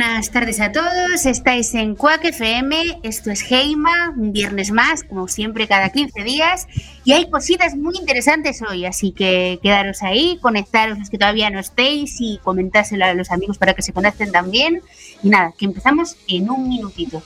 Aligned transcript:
buenas 0.00 0.30
tardes 0.30 0.62
a 0.62 0.72
todos. 0.72 1.26
Estáis 1.26 1.74
en 1.74 1.94
Quack 1.94 2.24
FM. 2.24 3.00
Esto 3.02 3.30
es 3.30 3.42
Heima, 3.52 4.14
un 4.16 4.32
viernes 4.32 4.70
más, 4.70 5.04
como 5.04 5.28
siempre, 5.28 5.68
cada 5.68 5.90
15 5.90 6.22
días. 6.24 6.66
Y 7.04 7.12
hay 7.12 7.28
cositas 7.28 7.76
muy 7.76 7.94
interesantes 7.98 8.62
hoy, 8.62 8.86
así 8.86 9.12
que 9.12 9.58
quedaros 9.62 10.02
ahí, 10.02 10.38
conectaros 10.40 10.98
los 10.98 11.10
que 11.10 11.18
todavía 11.18 11.50
no 11.50 11.60
estéis 11.60 12.16
y 12.18 12.38
comentárselo 12.42 13.04
a 13.04 13.12
los 13.12 13.30
amigos 13.30 13.58
para 13.58 13.74
que 13.74 13.82
se 13.82 13.92
conecten 13.92 14.32
también. 14.32 14.80
Y 15.22 15.28
nada, 15.28 15.52
que 15.58 15.66
empezamos 15.66 16.16
en 16.28 16.48
un 16.48 16.66
minutito. 16.66 17.22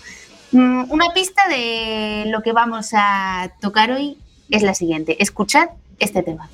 Mm, 0.50 0.90
una 0.90 1.10
pista 1.14 1.42
de 1.48 2.24
lo 2.26 2.42
que 2.42 2.50
vamos 2.50 2.88
a 2.92 3.52
tocar 3.60 3.92
hoy 3.92 4.18
es 4.50 4.64
la 4.64 4.74
siguiente. 4.74 5.22
Escuchad 5.22 5.68
este 6.00 6.24
tema. 6.24 6.50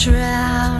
drown 0.00 0.79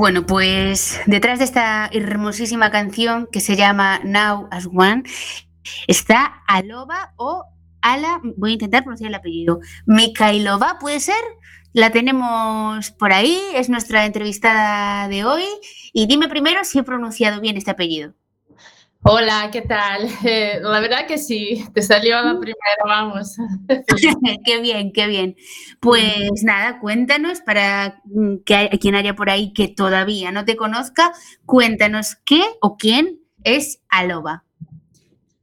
Bueno, 0.00 0.24
pues 0.24 0.98
detrás 1.04 1.40
de 1.40 1.44
esta 1.44 1.90
hermosísima 1.92 2.70
canción 2.70 3.28
que 3.30 3.40
se 3.40 3.54
llama 3.54 4.00
Now 4.02 4.48
as 4.50 4.64
One 4.64 5.02
está 5.88 6.42
Alova 6.46 7.12
o 7.16 7.44
Ala, 7.82 8.22
voy 8.38 8.52
a 8.52 8.54
intentar 8.54 8.82
pronunciar 8.82 9.10
el 9.10 9.14
apellido, 9.14 9.60
Mikhailova, 9.84 10.78
¿puede 10.78 11.00
ser? 11.00 11.22
La 11.74 11.90
tenemos 11.90 12.92
por 12.92 13.12
ahí, 13.12 13.42
es 13.54 13.68
nuestra 13.68 14.06
entrevistada 14.06 15.06
de 15.06 15.26
hoy. 15.26 15.44
Y 15.92 16.06
dime 16.06 16.28
primero 16.28 16.64
si 16.64 16.78
he 16.78 16.82
pronunciado 16.82 17.42
bien 17.42 17.58
este 17.58 17.72
apellido. 17.72 18.14
Hola, 19.02 19.48
¿qué 19.50 19.62
tal? 19.62 20.08
Eh, 20.24 20.60
la 20.60 20.80
verdad 20.80 21.06
que 21.06 21.16
sí, 21.16 21.64
te 21.72 21.80
salió 21.80 22.20
la 22.22 22.38
primera, 22.38 22.84
vamos. 22.84 23.36
qué 24.44 24.60
bien, 24.60 24.92
qué 24.92 25.06
bien. 25.06 25.36
Pues 25.80 26.42
nada, 26.42 26.78
cuéntanos 26.80 27.40
para 27.40 28.00
mm, 28.04 28.36
que 28.44 28.78
quien 28.80 28.94
haya 28.94 29.14
por 29.14 29.30
ahí 29.30 29.52
que 29.54 29.68
todavía 29.68 30.32
no 30.32 30.44
te 30.44 30.56
conozca, 30.56 31.12
cuéntanos 31.46 32.16
qué 32.26 32.42
o 32.60 32.76
quién 32.76 33.20
es 33.42 33.80
Aloba. 33.88 34.44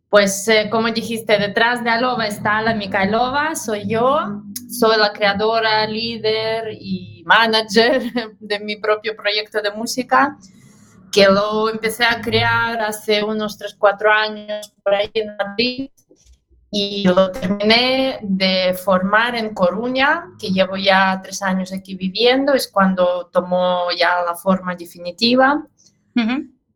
Pues 0.09 0.47
eh, 0.47 0.69
como 0.71 0.89
dijiste, 0.91 1.37
detrás 1.37 1.83
de 1.83 1.89
Aloba 1.89 2.27
está 2.27 2.61
la 2.61 2.75
Mikhailova, 2.75 3.55
soy 3.55 3.89
yo, 3.89 4.43
soy 4.69 4.97
la 4.97 5.11
creadora, 5.11 5.85
líder 5.87 6.77
y 6.79 7.23
manager 7.25 8.03
de 8.39 8.59
mi 8.59 8.77
propio 8.77 9.15
proyecto 9.15 9.61
de 9.61 9.71
música 9.71 10.37
que 11.17 11.27
lo 11.27 11.67
empecé 11.67 12.05
a 12.05 12.21
crear 12.21 12.79
hace 12.79 13.23
unos 13.23 13.57
3, 13.57 13.75
4 13.79 14.11
años 14.11 14.71
por 14.83 14.93
ahí 14.93 15.09
en 15.15 15.35
Madrid 15.35 15.89
y 16.69 17.07
lo 17.07 17.31
terminé 17.31 18.19
de 18.21 18.75
formar 18.75 19.35
en 19.35 19.55
Coruña, 19.55 20.25
que 20.39 20.49
llevo 20.49 20.77
ya 20.77 21.19
tres 21.23 21.41
años 21.41 21.73
aquí 21.73 21.95
viviendo, 21.95 22.53
es 22.53 22.67
cuando 22.67 23.31
tomó 23.33 23.87
ya 23.97 24.21
la 24.23 24.35
forma 24.35 24.75
definitiva. 24.75 25.65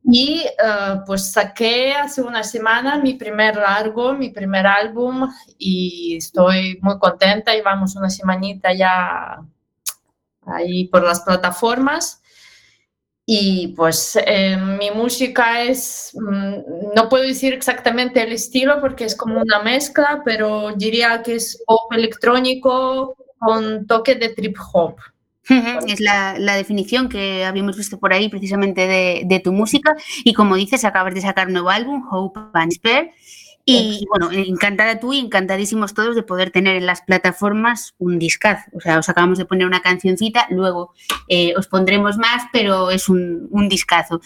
Y 0.04 0.44
eh, 0.44 0.96
pues 1.06 1.32
saqué 1.34 1.94
hace 1.94 2.24
una 2.24 2.44
semana 2.44 2.98
mi 2.98 3.14
primer 3.14 3.58
largo, 3.58 4.14
mi 4.14 4.32
primer 4.32 4.66
álbum 4.66 5.30
y 5.60 6.18
estoy 6.18 6.80
muy 6.82 6.98
contenta 6.98 7.56
y 7.56 7.62
vamos 7.62 7.96
una 7.96 8.10
semanita 8.10 8.74
ya 8.74 9.40
ahí 10.48 10.88
por 10.88 11.04
las 11.04 11.20
plataformas. 11.20 12.21
Y 13.26 13.70
pues 13.76 14.18
eh, 14.26 14.58
mi 14.58 14.92
música 14.92 15.62
es, 15.62 16.12
mm, 16.16 16.94
no 16.96 17.08
puedo 17.10 17.24
decir 17.24 17.54
exactamente 17.54 18.22
el 18.24 18.32
estilo 18.32 18.82
porque 18.82 19.06
es 19.06 19.16
como 19.16 19.42
una 19.42 19.62
mezcla, 19.62 20.22
pero 20.26 20.74
diría 20.76 21.22
que 21.24 21.36
es 21.36 21.64
pop 21.66 21.92
electrónico 21.94 23.16
con 23.38 23.86
toque 23.88 24.16
de 24.16 24.30
trip 24.30 24.58
hop. 24.74 24.96
Es 25.88 26.00
la, 26.00 26.38
la, 26.38 26.56
definición 26.56 27.10
que 27.10 27.44
habíamos 27.44 27.76
visto 27.76 28.00
por 28.00 28.14
ahí 28.14 28.30
precisamente 28.30 28.88
de, 28.88 29.24
de, 29.26 29.40
tu 29.40 29.52
música. 29.52 29.96
Y 30.24 30.34
como 30.34 30.56
dices, 30.56 30.86
acabas 30.86 31.14
de 31.14 31.22
sacar 31.22 31.48
un 31.48 31.54
nuevo 31.54 31.70
álbum, 31.70 32.08
Hope 32.10 32.40
and 32.54 32.72
Spare. 32.72 33.14
Y 33.66 34.06
bueno, 34.10 34.32
encantada 34.32 35.00
tú 35.00 35.14
y 35.14 35.20
encantadísimos 35.20 35.94
todos 35.94 36.16
de 36.16 36.24
poder 36.24 36.52
tener 36.52 36.76
en 36.76 36.86
las 36.86 37.02
plataformas 37.02 37.94
un 37.98 38.20
discaz. 38.20 38.66
O 38.74 38.80
sea, 38.80 39.00
os 39.00 39.10
acabamos 39.10 39.38
de 39.38 39.46
poner 39.46 39.68
una 39.68 39.82
cancioncita, 39.82 40.48
luego 40.50 40.94
eh, 41.28 41.54
os 41.56 41.68
pondremos 41.68 42.18
más, 42.18 42.44
pero 42.52 42.92
es 42.92 43.10
un, 43.10 43.48
un 43.52 43.70
discazo. 43.70 44.22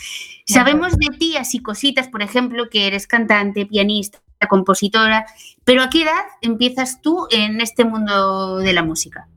Sabemos 0.45 0.97
de 0.97 1.07
ti 1.17 1.37
así 1.37 1.59
cositas, 1.59 2.07
por 2.07 2.21
ejemplo, 2.21 2.69
que 2.69 2.87
eres 2.87 3.07
cantante, 3.07 3.65
pianista, 3.65 4.19
compositora, 4.47 5.25
pero 5.63 5.81
¿a 5.81 5.89
qué 5.89 6.03
edad 6.03 6.25
empiezas 6.41 7.01
tú 7.01 7.27
en 7.31 7.61
este 7.61 7.85
mundo 7.85 8.57
de 8.57 8.73
la 8.73 8.83
música? 8.83 9.27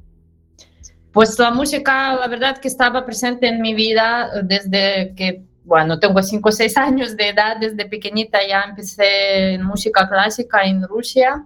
Pues 1.13 1.39
la 1.39 1.51
música, 1.51 2.15
la 2.15 2.29
verdad 2.29 2.59
que 2.59 2.69
estaba 2.69 3.05
presente 3.05 3.49
en 3.49 3.61
mi 3.61 3.75
vida 3.75 4.31
desde 4.45 5.15
que 5.17 5.43
bueno, 5.69 5.99
tengo 5.99 6.23
5 6.23 6.49
o 6.49 6.53
6 6.53 6.79
años 6.79 7.15
de 7.15 7.29
edad, 7.29 7.59
desde 7.61 7.85
pequeñita 7.85 8.39
ya 8.49 8.63
empecé 8.63 9.53
en 9.53 9.63
música 9.63 10.09
clásica 10.09 10.65
en 10.65 10.83
Rusia. 10.83 11.45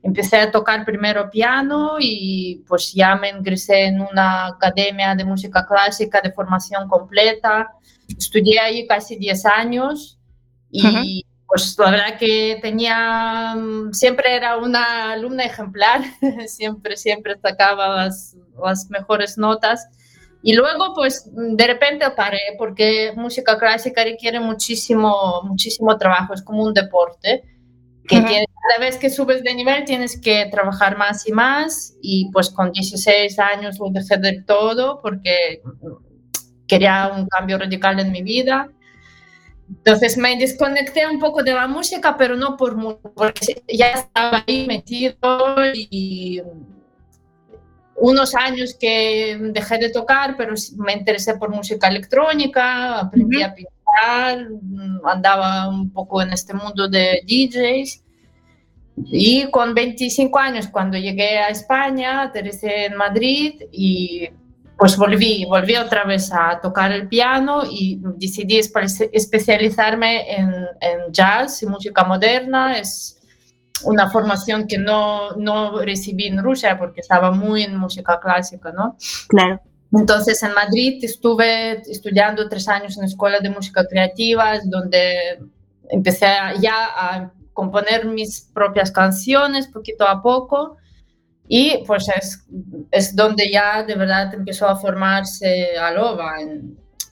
Empecé 0.00 0.36
a 0.36 0.50
tocar 0.52 0.84
primero 0.84 1.28
piano 1.28 1.96
y 1.98 2.62
pues 2.68 2.92
ya 2.92 3.16
me 3.16 3.30
ingresé 3.30 3.86
en 3.86 4.00
una 4.00 4.46
academia 4.46 5.16
de 5.16 5.24
música 5.24 5.66
clásica 5.66 6.20
de 6.20 6.30
formación 6.30 6.88
completa. 6.88 7.72
Estudié 8.16 8.60
ahí 8.60 8.86
casi 8.86 9.16
10 9.16 9.44
años 9.46 10.20
y 10.70 11.26
pues 11.48 11.74
la 11.76 11.90
verdad 11.90 12.18
que 12.18 12.60
tenía, 12.62 13.56
siempre 13.90 14.36
era 14.36 14.56
una 14.56 15.12
alumna 15.14 15.46
ejemplar, 15.46 16.02
siempre, 16.46 16.96
siempre 16.96 17.36
sacaba 17.42 17.88
las, 18.04 18.36
las 18.62 18.88
mejores 18.88 19.36
notas 19.36 19.88
y 20.46 20.52
luego, 20.52 20.92
pues, 20.94 21.30
de 21.34 21.66
repente 21.66 22.04
paré, 22.10 22.38
porque 22.58 23.14
música 23.16 23.58
clásica 23.58 24.04
requiere 24.04 24.38
muchísimo, 24.40 25.40
muchísimo 25.42 25.96
trabajo, 25.96 26.34
es 26.34 26.42
como 26.42 26.62
un 26.64 26.74
deporte, 26.74 27.42
que 28.06 28.20
cada 28.20 28.78
vez 28.78 28.98
que 28.98 29.08
subes 29.08 29.42
de 29.42 29.54
nivel 29.54 29.84
tienes 29.86 30.20
que 30.20 30.44
trabajar 30.50 30.98
más 30.98 31.26
y 31.26 31.32
más, 31.32 31.94
y 32.02 32.30
pues 32.30 32.50
con 32.50 32.72
16 32.72 33.38
años 33.38 33.78
lo 33.78 33.88
dejé 33.88 34.18
de 34.18 34.42
todo 34.42 35.00
porque 35.00 35.62
quería 36.68 37.10
un 37.16 37.26
cambio 37.26 37.56
radical 37.56 37.98
en 38.00 38.12
mi 38.12 38.22
vida. 38.22 38.68
Entonces 39.66 40.18
me 40.18 40.36
desconecté 40.36 41.06
un 41.06 41.18
poco 41.18 41.42
de 41.42 41.54
la 41.54 41.66
música, 41.66 42.18
pero 42.18 42.36
no 42.36 42.58
por 42.58 42.76
mucho, 42.76 43.00
porque 43.14 43.62
ya 43.66 43.92
estaba 43.92 44.44
ahí 44.46 44.66
metido 44.66 45.16
y 45.72 46.42
unos 47.96 48.34
años 48.34 48.74
que 48.78 49.38
dejé 49.52 49.78
de 49.78 49.90
tocar, 49.90 50.36
pero 50.36 50.54
me 50.76 50.92
interesé 50.92 51.36
por 51.36 51.50
música 51.50 51.88
electrónica, 51.88 53.00
aprendí 53.00 53.42
a 53.42 53.54
pintar, 53.54 54.48
andaba 55.04 55.68
un 55.68 55.90
poco 55.90 56.22
en 56.22 56.32
este 56.32 56.54
mundo 56.54 56.88
de 56.88 57.22
DJs. 57.26 58.02
Y 59.10 59.50
con 59.50 59.74
25 59.74 60.38
años, 60.38 60.68
cuando 60.68 60.96
llegué 60.96 61.38
a 61.38 61.48
España, 61.48 62.22
aterricé 62.22 62.86
en 62.86 62.96
Madrid 62.96 63.62
y 63.72 64.28
pues 64.76 64.96
volví, 64.96 65.44
volví 65.44 65.76
otra 65.76 66.04
vez 66.04 66.32
a 66.32 66.60
tocar 66.60 66.92
el 66.92 67.08
piano 67.08 67.62
y 67.68 68.00
decidí 68.16 68.58
especializarme 68.58 70.32
en, 70.32 70.52
en 70.80 71.12
jazz 71.12 71.62
y 71.62 71.66
música 71.66 72.04
moderna. 72.04 72.78
Es, 72.78 73.20
una 73.82 74.10
formación 74.10 74.66
que 74.66 74.78
no, 74.78 75.32
no 75.32 75.80
recibí 75.80 76.26
en 76.26 76.42
Rusia 76.42 76.78
porque 76.78 77.00
estaba 77.00 77.30
muy 77.32 77.62
en 77.62 77.76
música 77.76 78.20
clásica, 78.20 78.72
¿no? 78.72 78.96
Claro. 79.28 79.60
Entonces 79.92 80.42
en 80.42 80.54
Madrid 80.54 80.98
estuve 81.02 81.82
estudiando 81.90 82.48
tres 82.48 82.68
años 82.68 82.96
en 82.96 83.02
la 83.02 83.08
Escuela 83.08 83.40
de 83.40 83.50
Música 83.50 83.84
Creativa, 83.86 84.58
donde 84.64 85.40
empecé 85.88 86.26
ya 86.60 86.86
a 86.96 87.32
componer 87.52 88.06
mis 88.06 88.50
propias 88.52 88.90
canciones 88.90 89.68
poquito 89.68 90.06
a 90.06 90.20
poco 90.20 90.76
y 91.46 91.84
pues 91.86 92.08
es, 92.16 92.44
es 92.90 93.14
donde 93.14 93.50
ya 93.50 93.82
de 93.82 93.94
verdad 93.94 94.34
empezó 94.34 94.66
a 94.66 94.76
formarse 94.76 95.76
Alova. 95.76 96.36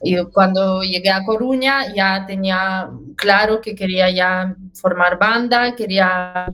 Y 0.03 0.21
cuando 0.25 0.83
llegué 0.83 1.09
a 1.09 1.23
Coruña 1.23 1.93
ya 1.93 2.25
tenía 2.25 2.89
claro 3.15 3.61
que 3.61 3.73
quería 3.73 4.09
ya 4.11 4.55
formar 4.73 5.17
banda, 5.17 5.73
quería 5.75 6.47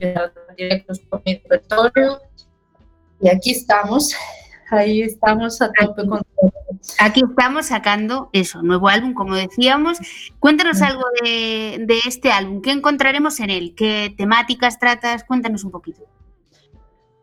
directos 0.56 1.00
con 1.08 1.20
mi 1.26 1.34
repertorio. 1.34 2.20
Y 3.20 3.28
aquí 3.28 3.50
estamos, 3.50 4.14
ahí 4.70 5.02
estamos 5.02 5.60
a 5.60 5.70
tope 5.72 6.06
con 6.06 6.20
todo. 6.20 6.52
Aquí 6.98 7.22
estamos 7.28 7.66
sacando 7.66 8.30
eso, 8.32 8.62
nuevo 8.62 8.88
álbum, 8.88 9.14
como 9.14 9.34
decíamos. 9.34 9.98
Cuéntanos 10.38 10.80
algo 10.80 11.04
de, 11.22 11.84
de 11.86 11.98
este 12.06 12.30
álbum, 12.30 12.62
¿qué 12.62 12.70
encontraremos 12.70 13.40
en 13.40 13.50
él? 13.50 13.74
¿Qué 13.76 14.14
temáticas 14.16 14.78
tratas? 14.78 15.24
Cuéntanos 15.24 15.64
un 15.64 15.72
poquito. 15.72 16.09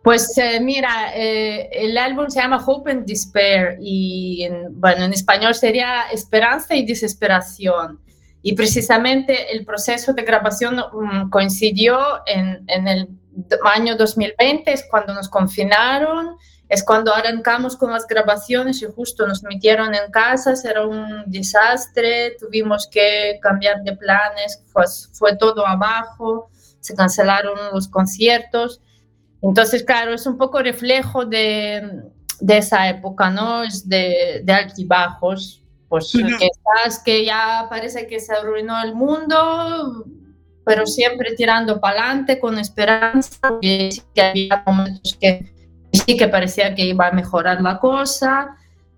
Pues 0.07 0.37
eh, 0.37 0.61
mira, 0.61 1.11
eh, 1.15 1.67
el 1.69 1.97
álbum 1.97 2.29
se 2.29 2.39
llama 2.39 2.63
Hope 2.65 2.91
and 2.91 3.05
Despair 3.05 3.77
y 3.81 4.41
en, 4.43 4.79
bueno, 4.79 5.03
en 5.03 5.11
español 5.11 5.53
sería 5.53 6.03
Esperanza 6.03 6.77
y 6.77 6.85
Desesperación. 6.85 7.99
Y 8.41 8.53
precisamente 8.53 9.51
el 9.51 9.65
proceso 9.65 10.13
de 10.13 10.21
grabación 10.21 10.77
mm, 10.77 11.29
coincidió 11.29 11.99
en, 12.25 12.63
en, 12.67 12.87
el 12.87 13.09
año 13.65 13.97
2020, 13.97 14.71
es 14.71 14.85
cuando 14.89 15.13
nos 15.13 15.27
confinaron, 15.27 16.37
es 16.69 16.85
cuando 16.85 17.13
arrancamos 17.13 17.75
con 17.75 17.91
las 17.91 18.07
grabaciones 18.07 18.81
y 18.81 18.85
justo 18.85 19.27
nos 19.27 19.43
metieron 19.43 19.93
en 19.93 20.09
casas, 20.09 20.63
era 20.63 20.87
un 20.87 21.25
desastre, 21.25 22.37
tuvimos 22.39 22.87
que 22.89 23.39
cambiar 23.41 23.83
de 23.83 23.97
planes, 23.97 24.63
fue 25.11 25.35
todo 25.35 25.67
abajo, 25.67 26.49
se 26.79 26.95
cancelaron 26.95 27.59
los 27.73 27.89
conciertos. 27.89 28.79
Entonces, 29.41 29.83
claro, 29.83 30.13
es 30.13 30.25
un 30.25 30.37
poco 30.37 30.59
reflejo 30.59 31.25
de, 31.25 32.03
de 32.39 32.57
esa 32.57 32.89
época, 32.89 33.29
¿no? 33.29 33.63
Es 33.63 33.87
de, 33.87 34.41
de 34.43 34.53
altibajos. 34.53 35.63
pues 35.89 36.11
que 36.11 36.47
estás, 36.47 37.01
que 37.03 37.25
ya 37.25 37.67
parece 37.69 38.07
que 38.07 38.19
se 38.19 38.33
arruinó 38.33 38.81
el 38.83 38.93
mundo, 38.95 40.05
pero 40.65 40.85
siempre 40.85 41.33
tirando 41.35 41.79
para 41.79 42.01
adelante 42.01 42.39
con 42.39 42.59
esperanza, 42.59 43.39
que 43.61 43.89
había 44.21 44.63
momentos 44.65 45.17
que 45.19 45.53
sí 45.93 46.17
que 46.17 46.27
parecía 46.27 46.75
que 46.75 46.85
iba 46.85 47.07
a 47.07 47.11
mejorar 47.11 47.61
la 47.61 47.79
cosa. 47.79 48.57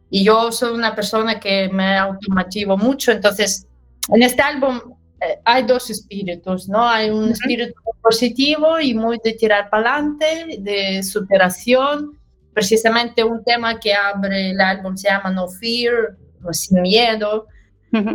Y 0.10 0.24
yo 0.24 0.52
soy 0.52 0.74
una 0.74 0.96
persona 0.96 1.40
que 1.40 1.70
me 1.70 1.96
automativo 1.96 2.76
mucho, 2.78 3.12
entonces 3.12 3.68
en 4.12 4.24
este 4.24 4.42
álbum 4.42 4.80
eh, 5.22 5.40
hay 5.46 5.64
dos 5.64 5.90
espíritus, 5.92 6.68
¿no? 6.68 6.88
Hay 6.88 7.12
un 7.12 7.30
espíritu 7.30 7.80
positivo 8.02 8.80
y 8.80 8.94
muy 8.94 9.20
de 9.24 9.34
tirar 9.34 9.70
para 9.70 9.96
adelante, 9.96 10.58
de 10.60 11.04
superación. 11.04 12.18
Precisamente 12.54 13.24
un 13.24 13.44
tema 13.44 13.80
que 13.80 13.94
abre 13.94 14.52
el 14.52 14.62
álbum 14.62 14.98
se 14.98 15.10
llama 15.10 15.32
No 15.32 15.48
Fear, 15.48 16.18
o 16.44 16.54
Sin 16.54 16.82
Miedo. 16.82 17.48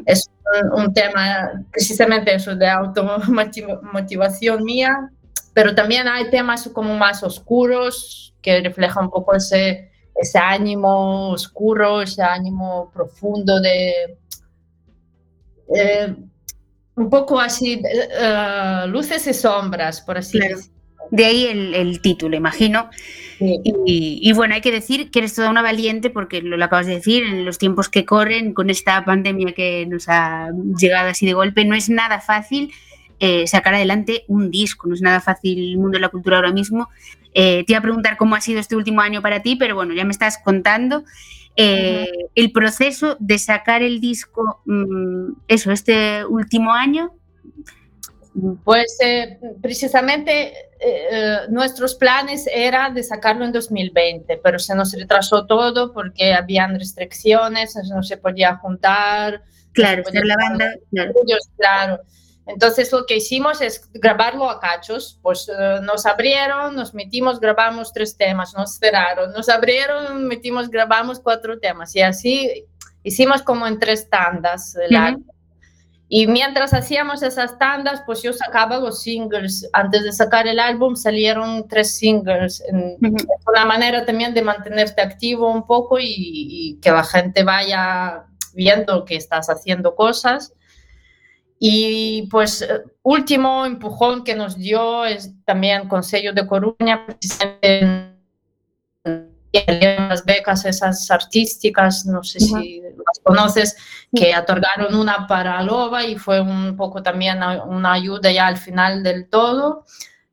Es 0.06 0.30
un, 0.76 0.92
tema 0.94 1.64
precisamente 1.72 2.34
eso 2.34 2.54
de 2.54 2.68
automotivación 2.68 4.62
mía, 4.62 5.10
pero 5.52 5.74
también 5.74 6.06
hay 6.06 6.30
temas 6.30 6.68
como 6.68 6.96
más 6.96 7.22
oscuros 7.22 8.34
que 8.40 8.60
reflejan 8.60 9.04
un 9.04 9.10
poco 9.10 9.34
ese, 9.34 9.90
ese 10.14 10.38
ánimo 10.38 11.30
oscuro, 11.30 12.02
ese 12.02 12.22
ánimo 12.22 12.90
profundo 12.92 13.60
de... 13.60 14.16
Eh, 15.74 16.14
un 16.96 17.10
poco 17.10 17.40
así, 17.40 17.80
uh, 17.82 18.88
luces 18.88 19.26
y 19.26 19.34
sombras, 19.34 20.00
por 20.00 20.18
así 20.18 20.38
decirlo. 20.38 20.62
De 21.10 21.24
ahí 21.24 21.46
el, 21.46 21.74
el 21.74 22.00
título, 22.00 22.36
imagino. 22.36 22.88
Y, 23.40 24.20
y, 24.22 24.32
bueno, 24.32 24.54
hay 24.54 24.60
que 24.60 24.70
decir 24.70 25.10
que 25.10 25.18
eres 25.18 25.34
toda 25.34 25.50
una 25.50 25.60
valiente 25.60 26.08
porque 26.08 26.40
lo, 26.40 26.56
lo, 26.56 26.64
acabas 26.64 26.86
de 26.86 26.94
decir, 26.94 27.24
en 27.24 27.44
los 27.44 27.58
tiempos 27.58 27.88
que 27.88 28.04
corren, 28.04 28.54
con 28.54 28.70
esta 28.70 29.04
pandemia 29.04 29.52
que 29.52 29.86
nos 29.86 30.08
ha 30.08 30.50
llegado 30.78 31.10
así 31.10 31.26
de 31.26 31.34
golpe, 31.34 31.64
no 31.64 31.74
es 31.74 31.90
nada 31.90 32.20
fácil 32.20 32.72
eh, 33.20 33.46
sacar 33.46 33.74
adelante 33.74 34.24
un 34.28 34.50
disco, 34.50 34.88
no 34.88 34.94
es 34.94 35.00
nada 35.00 35.20
fácil 35.20 35.58
el 35.58 35.78
mundo 35.78 35.96
de 35.96 36.00
la 36.00 36.08
cultura 36.08 36.36
ahora 36.36 36.52
mismo. 36.52 36.88
Eh, 37.32 37.64
te 37.66 37.72
iba 37.72 37.78
a 37.78 37.82
preguntar 37.82 38.16
cómo 38.16 38.34
ha 38.34 38.40
sido 38.40 38.60
este 38.60 38.76
último 38.76 39.00
año 39.00 39.22
para 39.22 39.40
ti, 39.42 39.56
pero 39.56 39.74
bueno, 39.74 39.94
ya 39.94 40.04
me 40.04 40.12
estás 40.12 40.38
contando. 40.38 41.04
Eh, 41.56 42.06
el 42.34 42.52
proceso 42.52 43.16
de 43.20 43.38
sacar 43.38 43.82
el 43.82 44.00
disco, 44.00 44.60
mm, 44.64 45.32
eso, 45.48 45.70
este 45.70 46.24
último 46.24 46.72
año. 46.72 47.14
Pues 48.64 48.98
eh, 49.00 49.38
precisamente 49.62 50.52
eh, 50.80 51.38
nuestros 51.50 51.94
planes 51.94 52.48
eran 52.52 52.92
de 52.92 53.04
sacarlo 53.04 53.44
en 53.44 53.52
2020, 53.52 54.40
pero 54.42 54.58
se 54.58 54.74
nos 54.74 54.92
retrasó 54.92 55.46
todo 55.46 55.92
porque 55.92 56.34
habían 56.34 56.76
restricciones, 56.76 57.76
no 57.88 58.02
se 58.02 58.16
podía 58.16 58.56
juntar. 58.56 59.42
Claro, 59.72 60.02
no 60.12 60.22
la 60.24 60.36
banda. 60.36 60.74
Claro. 60.90 61.12
claro. 61.56 62.00
Entonces 62.46 62.92
lo 62.92 63.06
que 63.06 63.16
hicimos 63.16 63.60
es 63.62 63.88
grabarlo 63.94 64.50
a 64.50 64.60
cachos, 64.60 65.18
pues 65.22 65.48
uh, 65.48 65.82
nos 65.82 66.04
abrieron, 66.04 66.76
nos 66.76 66.92
metimos, 66.92 67.40
grabamos 67.40 67.92
tres 67.92 68.16
temas, 68.16 68.54
nos 68.54 68.78
cerraron, 68.78 69.32
nos 69.32 69.48
abrieron, 69.48 70.26
metimos, 70.26 70.68
grabamos 70.68 71.20
cuatro 71.20 71.58
temas 71.58 71.96
y 71.96 72.02
así 72.02 72.66
hicimos 73.02 73.42
como 73.42 73.66
en 73.66 73.78
tres 73.78 74.10
tandas 74.10 74.76
el 74.76 74.94
uh 74.94 75.00
-huh. 75.00 75.24
Y 76.06 76.26
mientras 76.26 76.74
hacíamos 76.74 77.22
esas 77.22 77.58
tandas, 77.58 78.02
pues 78.04 78.22
yo 78.22 78.32
sacaba 78.32 78.78
los 78.78 79.02
singles. 79.02 79.68
Antes 79.72 80.04
de 80.04 80.12
sacar 80.12 80.46
el 80.46 80.60
álbum 80.60 80.96
salieron 80.96 81.66
tres 81.66 81.96
singles. 81.96 82.62
Uh 82.70 82.76
-huh. 82.76 83.16
Es 83.16 83.46
una 83.46 83.64
manera 83.64 84.04
también 84.04 84.34
de 84.34 84.42
mantenerte 84.42 85.00
activo 85.00 85.50
un 85.50 85.66
poco 85.66 85.98
y, 85.98 86.04
y 86.06 86.78
que 86.80 86.90
la 86.90 87.04
gente 87.04 87.42
vaya 87.42 88.26
viendo 88.52 89.04
que 89.04 89.16
estás 89.16 89.48
haciendo 89.48 89.94
cosas. 89.94 90.52
Y 91.66 92.28
pues 92.30 92.60
eh, 92.60 92.82
último 93.04 93.64
empujón 93.64 94.22
que 94.22 94.34
nos 94.34 94.54
dio 94.58 95.06
es 95.06 95.32
también 95.46 95.88
Consejo 95.88 96.34
de 96.34 96.46
Coruña, 96.46 97.06
precisamente 97.06 98.12
en 99.04 100.08
las 100.10 100.26
becas 100.26 100.66
esas 100.66 101.10
artísticas, 101.10 102.04
no 102.04 102.22
sé 102.22 102.36
uh 102.42 102.48
-huh. 102.48 102.60
si 102.60 102.80
las 102.82 103.18
conoces, 103.22 103.76
que 104.14 104.36
otorgaron 104.36 104.94
una 104.94 105.26
para 105.26 105.62
Loba 105.62 106.04
y 106.04 106.18
fue 106.18 106.38
un 106.38 106.76
poco 106.76 107.02
también 107.02 107.38
una 107.66 107.94
ayuda 107.94 108.30
ya 108.30 108.46
al 108.46 108.58
final 108.58 109.02
del 109.02 109.30
todo, 109.30 109.86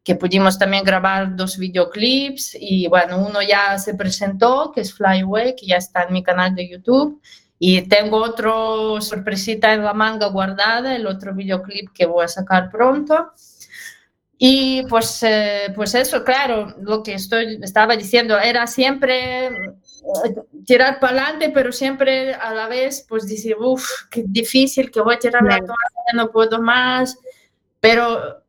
que 0.04 0.16
pudimos 0.16 0.60
también 0.60 0.84
grabar 0.84 1.34
dos 1.38 1.58
videoclips 1.58 2.58
y 2.60 2.88
bueno, 2.88 3.26
uno 3.26 3.42
ya 3.42 3.78
se 3.78 3.94
presentó, 3.94 4.74
que 4.74 4.82
es 4.82 4.94
Fly 4.94 5.22
Away, 5.22 5.56
que 5.56 5.66
ya 5.66 5.78
está 5.78 6.04
en 6.04 6.12
mi 6.12 6.24
canal 6.24 6.54
de 6.56 6.68
YouTube, 6.68 7.22
y 7.64 7.84
tengo 7.84 8.18
otro 8.18 9.00
sorpresita 9.02 9.72
en 9.72 9.84
la 9.84 9.94
manga 9.94 10.26
guardada, 10.30 10.96
el 10.96 11.06
otro 11.06 11.36
videoclip 11.36 11.92
que 11.94 12.08
voy 12.08 12.26
a 12.26 12.28
sacar 12.28 12.72
pronto. 12.72 13.34
Y 14.36 14.82
pues, 14.88 15.22
eh, 15.22 15.72
pues 15.76 15.94
eso, 15.94 16.24
claro, 16.24 16.74
lo 16.82 17.04
que 17.04 17.14
estoy, 17.14 17.60
estaba 17.62 17.96
diciendo 17.96 18.40
era 18.40 18.66
siempre 18.66 19.46
eh, 19.46 19.52
tirar 20.66 21.00
para 21.00 21.22
adelante, 21.22 21.52
pero 21.54 21.72
siempre 21.72 22.34
a 22.34 22.52
la 22.52 22.68
vez, 22.68 23.06
pues 23.08 23.28
decir, 23.28 23.56
uff, 23.60 23.88
qué 24.10 24.24
difícil, 24.26 24.90
que 24.90 25.02
voy 25.02 25.14
a 25.14 25.20
tirar 25.20 25.44
la 25.44 25.60
no 26.16 26.32
puedo 26.32 26.60
más. 26.60 27.16
Pero 27.80 28.41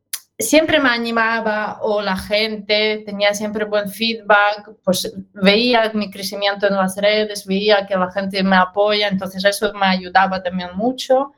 siempre 0.42 0.80
me 0.80 0.88
animaba 0.88 1.78
o 1.82 2.02
la 2.02 2.16
gente 2.16 3.02
tenía 3.06 3.34
siempre 3.34 3.64
buen 3.64 3.88
feedback, 3.88 4.70
pues 4.84 5.12
veía 5.32 5.90
mi 5.94 6.10
crecimiento 6.10 6.66
en 6.66 6.76
las 6.76 6.96
redes, 6.96 7.46
veía 7.46 7.86
que 7.86 7.96
la 7.96 8.10
gente 8.10 8.42
me 8.42 8.56
apoya, 8.56 9.08
entonces 9.08 9.44
eso 9.44 9.72
me 9.74 9.86
ayudaba 9.86 10.42
también 10.42 10.70
mucho. 10.74 11.32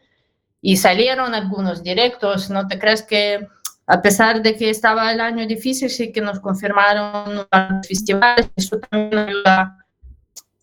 Y 0.60 0.76
salieron 0.76 1.34
algunos 1.34 1.82
directos, 1.82 2.50
no 2.50 2.66
te 2.66 2.78
crees 2.78 3.02
que 3.02 3.46
a 3.86 4.00
pesar 4.00 4.42
de 4.42 4.56
que 4.56 4.70
estaba 4.70 5.12
el 5.12 5.20
año 5.20 5.46
difícil, 5.46 5.90
sí 5.90 6.10
que 6.10 6.20
nos 6.20 6.40
confirmaron 6.40 7.34
los 7.34 7.46
festivales, 7.86 8.48
eso 8.56 8.78
también 8.78 9.28
ayuda, 9.28 9.78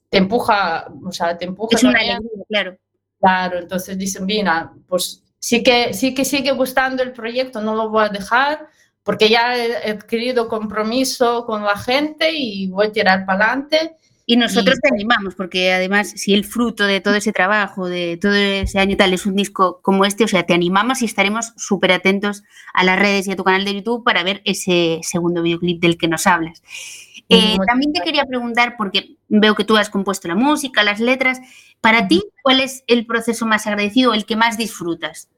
te 0.09 0.17
empuja, 0.17 0.87
o 1.05 1.11
sea, 1.11 1.37
te 1.37 1.45
empuja. 1.45 1.77
Es 1.77 1.83
una 1.83 1.99
alegría, 1.99 2.29
claro. 2.47 2.77
Claro, 3.19 3.59
entonces 3.59 3.97
dicen, 3.99 4.25
mira, 4.25 4.73
pues 4.87 5.20
sí 5.41 5.63
que, 5.63 5.93
sí 5.93 6.13
que 6.13 6.23
sigue 6.23 6.51
gustando 6.51 7.03
el 7.03 7.11
proyecto, 7.11 7.59
no 7.59 7.75
lo 7.75 7.89
voy 7.89 8.05
a 8.05 8.09
dejar 8.09 8.69
porque 9.03 9.29
ya 9.29 9.57
he 9.57 9.91
adquirido 9.91 10.47
compromiso 10.47 11.45
con 11.45 11.63
la 11.63 11.75
gente 11.75 12.31
y 12.31 12.67
voy 12.67 12.87
a 12.87 12.91
tirar 12.91 13.25
para 13.25 13.45
adelante. 13.45 13.95
Y 14.27 14.37
nosotros 14.37 14.77
y... 14.77 14.81
te 14.81 14.93
animamos, 14.93 15.33
porque 15.33 15.73
además, 15.73 16.13
si 16.15 16.33
el 16.33 16.45
fruto 16.45 16.85
de 16.85 17.01
todo 17.01 17.15
ese 17.15 17.33
trabajo, 17.33 17.89
de 17.89 18.17
todo 18.21 18.33
ese 18.33 18.79
año 18.79 18.95
tal, 18.95 19.13
es 19.13 19.25
un 19.25 19.35
disco 19.35 19.81
como 19.81 20.05
este, 20.05 20.23
o 20.23 20.27
sea, 20.27 20.43
te 20.43 20.53
animamos 20.53 21.01
y 21.01 21.05
estaremos 21.05 21.53
súper 21.57 21.91
atentos 21.91 22.43
a 22.73 22.83
las 22.83 22.99
redes 22.99 23.27
y 23.27 23.31
a 23.31 23.35
tu 23.35 23.43
canal 23.43 23.65
de 23.65 23.73
YouTube 23.73 24.03
para 24.03 24.23
ver 24.23 24.41
ese 24.45 24.99
segundo 25.01 25.41
videoclip 25.41 25.81
del 25.81 25.97
que 25.97 26.07
nos 26.07 26.27
hablas. 26.27 26.61
Eh, 27.33 27.57
también 27.65 27.93
te 27.93 28.01
quería 28.01 28.25
preguntar, 28.25 28.75
porque 28.77 29.15
veo 29.29 29.55
que 29.55 29.63
tú 29.63 29.77
has 29.77 29.89
compuesto 29.89 30.27
la 30.27 30.35
música, 30.35 30.83
las 30.83 30.99
letras, 30.99 31.39
para 31.79 32.07
ti, 32.07 32.21
¿cuál 32.43 32.59
es 32.59 32.83
el 32.87 33.05
proceso 33.05 33.45
más 33.45 33.65
agradecido, 33.67 34.13
el 34.13 34.25
que 34.25 34.35
más 34.35 34.57
disfrutas? 34.57 35.29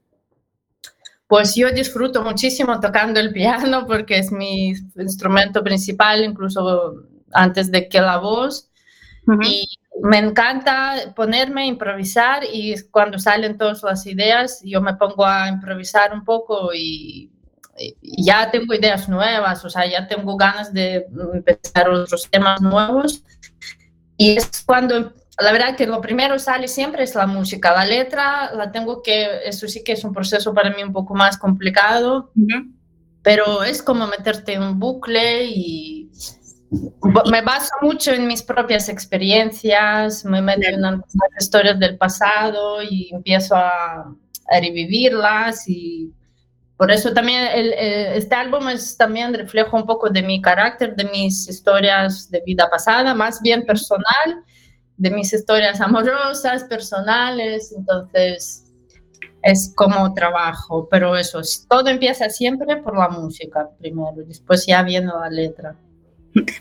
Pues 1.27 1.55
yo 1.55 1.71
disfruto 1.71 2.23
muchísimo 2.23 2.79
tocando 2.79 3.19
el 3.19 3.31
piano 3.31 3.85
porque 3.85 4.17
es 4.17 4.31
mi 4.31 4.73
instrumento 4.95 5.63
principal, 5.63 6.23
incluso 6.23 6.95
antes 7.31 7.71
de 7.71 7.87
que 7.87 8.01
la 8.01 8.17
voz. 8.17 8.69
Uh 9.27 9.33
-huh. 9.33 9.47
Y 9.47 9.65
me 10.01 10.17
encanta 10.17 11.13
ponerme 11.15 11.61
a 11.61 11.65
improvisar 11.65 12.43
y 12.43 12.75
cuando 12.89 13.19
salen 13.19 13.57
todas 13.57 13.83
las 13.83 14.05
ideas, 14.05 14.61
yo 14.63 14.81
me 14.81 14.95
pongo 14.95 15.25
a 15.25 15.47
improvisar 15.47 16.13
un 16.13 16.25
poco 16.25 16.73
y, 16.73 17.31
y 17.31 17.31
ya 18.01 18.51
tengo 18.51 18.73
ideas 18.73 19.09
nuevas, 19.09 19.63
o 19.65 19.69
sea, 19.69 19.85
ya 19.85 20.07
tengo 20.07 20.35
ganas 20.37 20.73
de 20.73 21.07
empezar 21.33 21.89
otros 21.89 22.29
temas 22.29 22.61
nuevos. 22.61 23.23
Y 24.17 24.37
es 24.37 24.63
cuando 24.65 25.13
la 25.39 25.51
verdad 25.51 25.75
que 25.75 25.87
lo 25.87 25.99
primero 26.01 26.37
sale 26.37 26.67
siempre 26.67 27.03
es 27.03 27.15
la 27.15 27.25
música. 27.25 27.73
La 27.73 27.85
letra 27.85 28.53
la 28.53 28.71
tengo 28.71 29.01
que, 29.01 29.47
eso 29.47 29.67
sí 29.67 29.83
que 29.83 29.93
es 29.93 30.03
un 30.03 30.13
proceso 30.13 30.53
para 30.53 30.69
mí 30.69 30.83
un 30.83 30.93
poco 30.93 31.15
más 31.15 31.37
complicado, 31.37 32.31
uh 32.35 32.39
-huh. 32.39 32.71
pero 33.23 33.63
es 33.63 33.81
como 33.81 34.07
meterte 34.07 34.53
en 34.53 34.63
un 34.63 34.79
bucle 34.79 35.45
y 35.45 36.11
me 37.29 37.41
baso 37.41 37.71
mucho 37.81 38.11
en 38.11 38.27
mis 38.27 38.41
propias 38.43 38.89
experiencias, 38.89 40.25
me 40.25 40.41
meto 40.41 40.67
en 40.67 40.81
las 40.81 40.99
historias 41.39 41.79
del 41.79 41.97
pasado 41.97 42.81
y 42.83 43.09
empiezo 43.11 43.55
a, 43.55 44.01
a 44.01 44.59
revivirlas 44.59 45.67
y 45.67 46.11
por 46.77 46.91
eso 46.91 47.13
también 47.13 47.47
el, 47.53 47.73
el, 47.73 48.17
este 48.17 48.35
álbum 48.35 48.69
es 48.69 48.97
también 48.97 49.33
reflejo 49.33 49.77
un 49.77 49.85
poco 49.85 50.09
de 50.09 50.21
mi 50.21 50.41
carácter, 50.41 50.95
de 50.95 51.05
mis 51.05 51.47
historias 51.47 52.29
de 52.29 52.41
vida 52.45 52.69
pasada, 52.69 53.13
más 53.13 53.41
bien 53.41 53.65
personal 53.65 54.43
de 54.97 55.11
mis 55.11 55.33
historias 55.33 55.81
amorosas, 55.81 56.63
personales, 56.65 57.73
entonces 57.75 58.71
es 59.41 59.73
como 59.75 60.13
trabajo, 60.13 60.87
pero 60.89 61.17
eso, 61.17 61.41
todo 61.69 61.89
empieza 61.89 62.29
siempre 62.29 62.77
por 62.77 62.97
la 62.97 63.09
música 63.09 63.69
primero, 63.77 64.23
después 64.25 64.65
ya 64.65 64.81
viene 64.83 65.07
la 65.07 65.29
letra. 65.29 65.75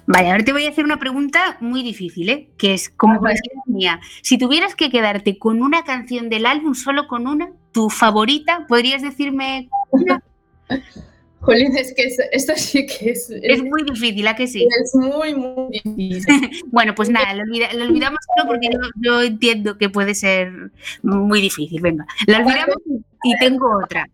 Vale, 0.06 0.30
ahora 0.30 0.44
te 0.44 0.52
voy 0.52 0.66
a 0.66 0.70
hacer 0.70 0.84
una 0.84 0.98
pregunta 0.98 1.56
muy 1.60 1.82
difícil, 1.82 2.28
¿eh? 2.28 2.48
que 2.58 2.74
es 2.74 2.90
¿cómo 2.90 3.18
consideras 3.18 3.66
mía. 3.66 4.00
Si 4.22 4.38
tuvieras 4.38 4.74
que 4.74 4.90
quedarte 4.90 5.38
con 5.38 5.62
una 5.62 5.84
canción 5.84 6.28
del 6.28 6.46
álbum, 6.46 6.74
solo 6.74 7.06
con 7.06 7.26
una, 7.26 7.50
tu 7.72 7.88
favorita, 7.88 8.66
¿podrías 8.68 9.02
decirme 9.02 9.68
una? 9.90 10.22
Jolín, 11.42 11.76
es 11.76 11.92
que 11.94 12.04
esto 12.30 12.52
sí 12.54 12.86
que 12.86 13.10
es, 13.10 13.28
es... 13.28 13.62
muy 13.64 13.82
difícil, 13.82 14.26
¿a 14.28 14.36
que 14.36 14.46
sí? 14.46 14.68
Es 14.80 14.94
muy, 14.94 15.34
muy 15.34 15.80
difícil. 15.84 16.24
bueno, 16.70 16.94
pues 16.94 17.10
nada, 17.10 17.34
lo, 17.34 17.42
olvidamos 17.42 18.20
porque 18.46 18.68
yo, 19.02 19.22
entiendo 19.22 19.76
que 19.76 19.90
puede 19.90 20.14
ser 20.14 20.70
muy 21.02 21.40
difícil. 21.40 21.80
Venga, 21.80 22.06
lo 22.28 22.36
olvidamos 22.36 22.76
y 23.24 23.36
tengo 23.40 23.76
otra. 23.82 24.08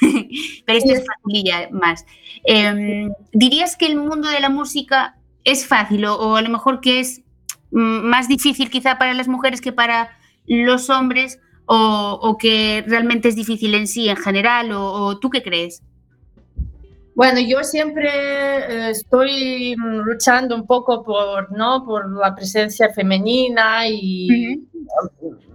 Pero 0.66 0.78
esta 0.78 0.92
es 0.92 1.04
facililla 1.06 1.68
más. 1.70 2.04
Em, 2.44 3.12
¿Dirías 3.32 3.76
que 3.76 3.86
el 3.86 3.96
mundo 3.96 4.28
de 4.28 4.40
la 4.40 4.48
música 4.48 5.16
es 5.44 5.66
fácil 5.66 6.04
o, 6.04 6.36
a 6.36 6.42
lo 6.42 6.48
mejor 6.48 6.80
que 6.80 7.00
es 7.00 7.22
mm, 7.70 8.00
más 8.08 8.28
difícil 8.28 8.70
quizá 8.70 8.98
para 8.98 9.14
las 9.14 9.28
mujeres 9.28 9.60
que 9.60 9.72
para 9.72 10.16
los 10.46 10.90
hombres 10.90 11.40
o, 11.66 12.36
que 12.38 12.84
realmente 12.86 13.28
es 13.28 13.36
difícil 13.36 13.74
en 13.74 13.86
sí 13.86 14.08
en 14.08 14.16
general 14.16 14.72
o 14.72 15.18
tú 15.18 15.30
qué 15.30 15.42
crees? 15.42 15.82
Bueno, 17.14 17.40
yo 17.40 17.62
siempre 17.62 18.08
eh, 18.08 18.90
estoy 18.90 19.74
luchando 19.76 20.54
un 20.54 20.66
poco 20.66 21.02
por, 21.02 21.52
¿no? 21.52 21.84
por 21.84 22.10
la 22.18 22.34
presencia 22.34 22.88
femenina 22.90 23.86
y 23.86 24.62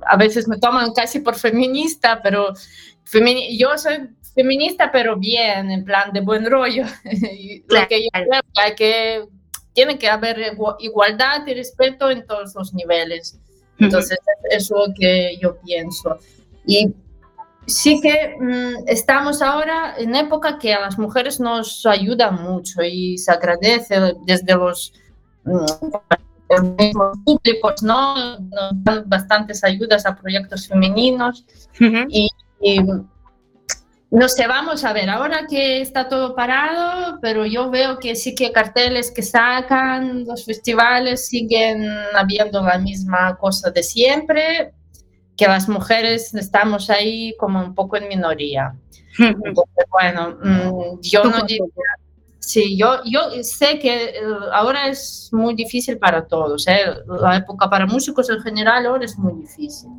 a 0.06 0.17
veces 0.17 0.48
me 0.48 0.60
toman 0.60 0.94
casi 0.94 1.20
por 1.20 1.36
feminista, 1.36 2.22
pero 2.22 2.53
yo 3.58 3.77
soy 3.77 4.10
feminista, 4.38 4.91
pero 4.91 5.17
bien, 5.17 5.72
en 5.72 5.84
plan 5.84 6.13
de 6.13 6.22
buen 6.22 6.46
rollo. 6.46 6.84
Lo 7.70 7.88
que 7.88 8.03
yo 8.03 8.10
creo 8.13 8.75
que, 8.75 9.25
tiene 9.74 9.98
que 9.98 10.10
haber 10.10 10.56
igualdad 10.79 11.46
y 11.48 11.53
respeto 11.53 12.10
en 12.10 12.25
todos 12.25 12.53
los 12.56 12.74
niveles. 12.74 13.39
Entonces, 13.79 14.17
eso 14.50 14.75
es 14.75 14.88
lo 14.88 14.94
que 15.00 15.38
yo 15.39 15.56
pienso. 15.60 16.17
Y 16.65 16.96
sí 17.67 18.01
que 18.01 18.36
mm, 18.39 18.88
estamos 18.88 19.44
ahora 19.44 19.94
en 20.00 20.15
época 20.15 20.58
que 20.58 20.74
a 20.74 20.79
las 20.82 20.98
mujeres 20.98 21.39
nos 21.39 21.86
ayudan 21.86 22.41
mucho 22.41 22.82
y 22.82 23.20
se 23.20 23.32
agradece 23.32 24.15
desde 24.25 24.56
los, 24.56 24.94
mm, 25.44 25.65
públicos, 27.24 27.84
¿no? 27.84 28.39
Nos 28.39 28.84
dan 28.84 29.03
bastantes 29.08 29.63
ayudas 29.63 30.08
a 30.08 30.15
proyectos 30.15 30.67
femeninos 30.67 31.46
y, 32.10 32.29
no 34.09 34.29
sé, 34.29 34.47
vamos 34.47 34.85
a 34.85 34.93
ver, 34.93 35.09
ahora 35.09 35.47
que 35.49 35.81
está 35.81 36.07
todo 36.07 36.33
parado, 36.33 37.19
pero 37.21 37.45
yo 37.45 37.69
veo 37.69 37.99
que 37.99 38.15
sí 38.15 38.33
que 38.33 38.53
carteles 38.53 39.11
que 39.11 39.21
sacan 39.21 40.23
los 40.23 40.45
festivales 40.45 41.27
siguen 41.27 41.85
habiendo 42.15 42.63
la 42.63 42.77
misma 42.77 43.37
cosa 43.37 43.69
de 43.69 43.83
siempre, 43.83 44.73
que 45.35 45.47
las 45.47 45.67
mujeres 45.67 46.33
estamos 46.33 46.89
ahí 46.89 47.35
como 47.37 47.59
un 47.59 47.75
poco 47.75 47.97
en 47.97 48.07
minoría. 48.07 48.73
bueno, 49.91 50.37
mm, 50.41 51.01
yo 51.01 51.23
no 51.25 51.43
digo... 51.43 51.67
Sí, 52.39 52.77
yo, 52.77 53.01
yo 53.03 53.43
sé 53.43 53.77
que 53.77 54.05
eh, 54.05 54.21
ahora 54.53 54.88
es 54.88 55.27
muy 55.34 55.53
difícil 55.53 55.97
para 55.97 56.25
todos. 56.25 56.65
¿eh? 56.69 56.79
La 57.05 57.36
época 57.36 57.69
para 57.69 57.86
músicos 57.86 58.29
en 58.29 58.39
general 58.39 58.86
ahora 58.86 59.03
es 59.03 59.17
muy 59.17 59.41
difícil. 59.41 59.89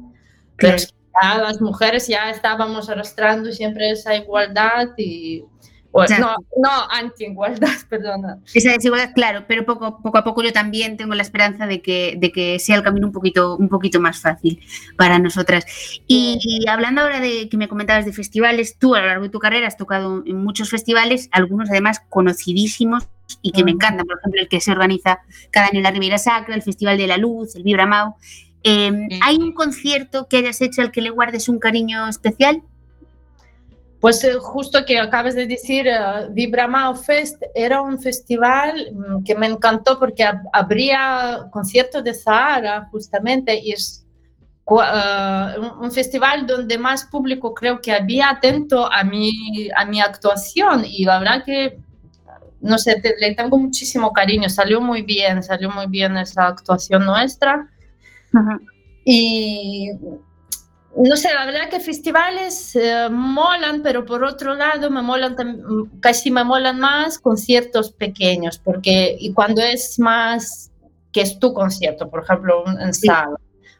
Pero 0.56 0.76
es 0.76 0.86
que 0.86 0.97
las 1.22 1.60
mujeres 1.60 2.06
ya 2.06 2.30
estábamos 2.30 2.88
arrastrando 2.88 3.50
siempre 3.52 3.90
esa 3.90 4.14
igualdad 4.14 4.88
y 4.96 5.44
no, 5.92 6.36
no 6.56 6.90
anti-igualdad, 6.90 7.68
perdona. 7.88 8.38
Esa 8.52 8.72
desigualdad, 8.72 9.12
claro, 9.14 9.44
pero 9.48 9.64
poco, 9.64 10.00
poco 10.02 10.18
a 10.18 10.24
poco 10.24 10.42
yo 10.42 10.52
también 10.52 10.96
tengo 10.96 11.14
la 11.14 11.22
esperanza 11.22 11.66
de 11.66 11.80
que, 11.82 12.16
de 12.18 12.30
que 12.30 12.58
sea 12.58 12.76
el 12.76 12.82
camino 12.82 13.06
un 13.06 13.12
poquito, 13.12 13.56
un 13.56 13.68
poquito 13.68 14.00
más 14.00 14.20
fácil 14.20 14.60
para 14.96 15.18
nosotras. 15.18 15.64
Y, 16.06 16.66
hablando 16.68 17.02
ahora 17.02 17.20
de 17.20 17.48
que 17.48 17.56
me 17.56 17.68
comentabas 17.68 18.04
de 18.04 18.12
festivales, 18.12 18.78
tú 18.78 18.94
a 18.94 19.00
lo 19.00 19.06
largo 19.06 19.24
de 19.24 19.30
tu 19.30 19.38
carrera 19.38 19.66
has 19.66 19.76
tocado 19.76 20.22
en 20.26 20.36
muchos 20.36 20.70
festivales, 20.70 21.28
algunos 21.32 21.70
además 21.70 22.00
conocidísimos 22.08 23.08
y 23.42 23.52
que 23.52 23.62
me 23.62 23.72
encantan, 23.72 24.06
por 24.06 24.18
ejemplo, 24.18 24.40
el 24.40 24.48
que 24.48 24.60
se 24.60 24.72
organiza 24.72 25.20
cada 25.50 25.66
año 25.66 25.78
en 25.78 25.82
la 25.82 25.90
Riviera 25.90 26.18
Sacra, 26.18 26.54
el 26.54 26.62
Festival 26.62 26.96
de 26.96 27.06
la 27.06 27.18
Luz, 27.18 27.54
el 27.56 27.62
Vibra 27.62 27.86
Em, 28.62 29.08
¿Hay 29.22 29.36
un 29.36 29.52
concierto 29.52 30.26
que 30.28 30.38
hayas 30.38 30.60
hecho 30.60 30.82
al 30.82 30.90
que 30.90 31.00
le 31.00 31.10
guardes 31.10 31.48
un 31.48 31.58
cariño 31.58 32.08
especial? 32.08 32.62
Pues 34.00 34.22
eh, 34.22 34.34
justo 34.34 34.84
que 34.84 34.98
acabas 34.98 35.34
de 35.34 35.46
decir, 35.46 35.86
uh, 35.88 36.32
Vibra 36.32 36.94
Fest 36.94 37.42
era 37.54 37.80
un 37.80 37.98
festival 37.98 38.92
mm, 38.92 39.24
que 39.24 39.34
me 39.34 39.46
encantó 39.46 39.98
porque 39.98 40.24
habría 40.52 41.48
concierto 41.50 42.00
de 42.00 42.14
Zahara 42.14 42.88
justamente 42.92 43.58
y 43.60 43.72
es 43.72 44.06
uh, 44.66 45.82
un, 45.82 45.90
festival 45.90 46.46
donde 46.46 46.78
más 46.78 47.06
público 47.06 47.54
creo 47.54 47.80
que 47.80 47.92
había 47.92 48.30
atento 48.30 48.90
a 48.92 49.02
mi, 49.02 49.68
a 49.74 49.84
mi 49.84 50.00
actuación 50.00 50.84
y 50.84 51.04
la 51.04 51.18
verdad 51.18 51.44
que, 51.44 51.80
no 52.60 52.78
sé, 52.78 53.02
le 53.18 53.34
tengo 53.34 53.58
muchísimo 53.58 54.12
cariño, 54.12 54.48
salió 54.48 54.80
muy 54.80 55.02
bien, 55.02 55.42
salió 55.42 55.70
muy 55.70 55.86
bien 55.88 56.16
esa 56.16 56.46
actuación 56.46 57.04
nuestra. 57.04 57.68
Y 59.04 59.90
no 60.96 61.16
sé, 61.16 61.32
la 61.32 61.46
verdad 61.46 61.70
que 61.70 61.80
festivales 61.80 62.74
eh, 62.74 63.08
molan, 63.10 63.82
pero 63.82 64.04
por 64.04 64.24
otro 64.24 64.54
lado 64.54 64.90
me 64.90 65.02
molan 65.02 65.36
casi 66.00 66.30
me 66.30 66.44
molan 66.44 66.78
más 66.78 67.18
conciertos 67.18 67.92
pequeños, 67.92 68.58
porque 68.58 69.16
y 69.18 69.32
cuando 69.32 69.62
es 69.62 69.98
más 69.98 70.70
que 71.12 71.22
es 71.22 71.38
tu 71.38 71.52
concierto, 71.52 72.10
por 72.10 72.24
ejemplo, 72.24 72.64
un 72.64 72.80
ensayo. 72.80 73.38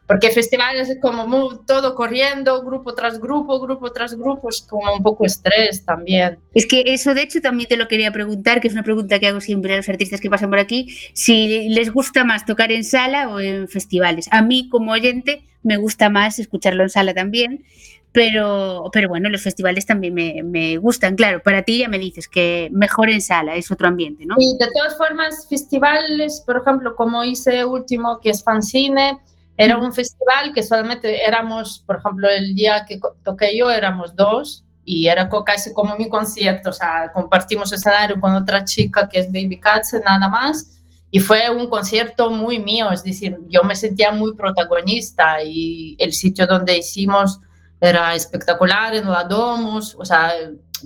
Porque 0.09 0.31
festivales 0.31 0.89
es 0.89 0.97
como 0.99 1.59
todo 1.67 1.93
corriendo, 1.93 2.63
grupo 2.63 2.95
tras 2.95 3.19
grupo, 3.19 3.59
grupo 3.59 3.91
tras 3.91 4.15
grupo, 4.15 4.49
es 4.49 4.65
como 4.67 4.91
un 4.91 5.03
poco 5.03 5.23
estrés 5.23 5.85
también. 5.85 6.39
Es 6.55 6.65
que 6.65 6.81
eso 6.87 7.13
de 7.13 7.21
hecho 7.21 7.41
también 7.41 7.69
te 7.69 7.77
lo 7.77 7.87
quería 7.87 8.11
preguntar, 8.11 8.59
que 8.59 8.69
es 8.69 8.73
una 8.73 8.81
pregunta 8.81 9.19
que 9.19 9.27
hago 9.27 9.39
siempre 9.39 9.71
a 9.75 9.77
los 9.77 9.87
artistas 9.87 10.19
que 10.19 10.27
pasan 10.27 10.49
por 10.49 10.57
aquí, 10.57 10.97
si 11.13 11.69
les 11.69 11.93
gusta 11.93 12.23
más 12.23 12.47
tocar 12.47 12.71
en 12.71 12.83
sala 12.83 13.29
o 13.29 13.39
en 13.39 13.67
festivales. 13.67 14.27
A 14.31 14.41
mí 14.41 14.67
como 14.67 14.93
oyente 14.93 15.43
me 15.61 15.77
gusta 15.77 16.09
más 16.09 16.39
escucharlo 16.39 16.81
en 16.81 16.89
sala 16.89 17.13
también, 17.13 17.63
pero, 18.11 18.89
pero 18.91 19.09
bueno, 19.09 19.29
los 19.29 19.43
festivales 19.43 19.85
también 19.85 20.15
me, 20.15 20.41
me, 20.41 20.77
gustan, 20.77 21.17
claro. 21.17 21.43
Para 21.43 21.61
ti 21.61 21.77
ya 21.77 21.87
me 21.87 21.99
dices 21.99 22.27
que 22.27 22.69
mejor 22.71 23.11
en 23.11 23.21
sala, 23.21 23.57
es 23.57 23.69
otro 23.69 23.87
ambiente, 23.87 24.25
¿no? 24.25 24.37
Y 24.39 24.57
de 24.57 24.71
todas 24.73 24.97
formas, 24.97 25.45
festivales, 25.47 26.41
por 26.43 26.57
ejemplo, 26.57 26.95
como 26.95 27.23
hice 27.23 27.63
último, 27.63 28.19
que 28.21 28.31
es 28.31 28.43
Fancine, 28.43 29.19
era 29.61 29.77
un 29.77 29.91
festival 29.91 30.53
que 30.53 30.63
solamente 30.63 31.25
éramos, 31.27 31.83
por 31.85 31.97
ejemplo, 31.97 32.29
el 32.29 32.55
día 32.55 32.85
que 32.87 32.97
toqué 33.23 33.57
yo 33.57 33.69
éramos 33.69 34.15
dos 34.15 34.63
y 34.85 35.07
era 35.07 35.29
casi 35.45 35.73
como 35.73 35.97
mi 35.97 36.07
concierto, 36.07 36.69
o 36.69 36.73
sea, 36.73 37.11
compartimos 37.13 37.73
escenario 37.73 38.19
con 38.21 38.33
otra 38.33 38.63
chica 38.63 39.09
que 39.09 39.19
es 39.19 39.27
Baby 39.27 39.59
Cats, 39.59 39.93
nada 40.05 40.29
más 40.29 40.79
y 41.11 41.19
fue 41.19 41.49
un 41.49 41.67
concierto 41.67 42.29
muy 42.29 42.59
mío, 42.59 42.89
es 42.91 43.03
decir, 43.03 43.37
yo 43.49 43.63
me 43.63 43.75
sentía 43.75 44.11
muy 44.11 44.33
protagonista 44.35 45.43
y 45.43 45.97
el 45.99 46.13
sitio 46.13 46.47
donde 46.47 46.77
hicimos 46.77 47.41
era 47.81 48.13
espectacular, 48.15 48.95
en 48.95 49.09
la 49.09 49.23
Domus, 49.23 49.95
o 49.97 50.05
sea, 50.05 50.31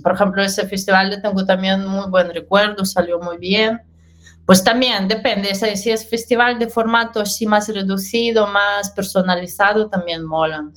por 0.02 0.14
ejemplo, 0.14 0.42
ese 0.42 0.66
festival 0.66 1.10
le 1.10 1.20
tengo 1.20 1.44
también 1.44 1.86
muy 1.86 2.08
buen 2.08 2.32
recuerdo, 2.32 2.84
salió 2.84 3.20
muy 3.20 3.36
bien. 3.36 3.80
Pues 4.46 4.62
también 4.62 5.08
depende, 5.08 5.54
si 5.54 5.90
es 5.90 6.08
festival 6.08 6.58
de 6.58 6.68
formato 6.68 7.20
así 7.20 7.46
más 7.46 7.68
reducido, 7.68 8.46
más 8.46 8.90
personalizado, 8.90 9.88
también 9.88 10.24
molan. 10.24 10.72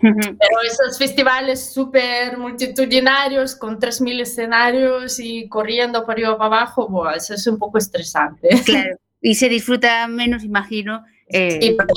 Pero 0.00 0.62
esos 0.66 0.98
festivales 0.98 1.72
súper 1.72 2.36
multitudinarios 2.36 3.56
con 3.56 3.78
3.000 3.78 4.20
escenarios 4.20 5.18
y 5.18 5.48
corriendo 5.48 6.04
por 6.04 6.12
arriba 6.12 6.36
para 6.36 6.46
abajo, 6.46 6.88
bueno, 6.88 7.16
eso 7.16 7.34
es 7.34 7.46
un 7.46 7.58
poco 7.58 7.78
estresante. 7.78 8.48
Claro, 8.66 8.96
y 9.20 9.34
se 9.34 9.48
disfruta 9.48 10.06
menos, 10.08 10.44
imagino. 10.44 11.04
Eh, 11.28 11.58
sí, 11.60 11.76
porque 11.76 11.94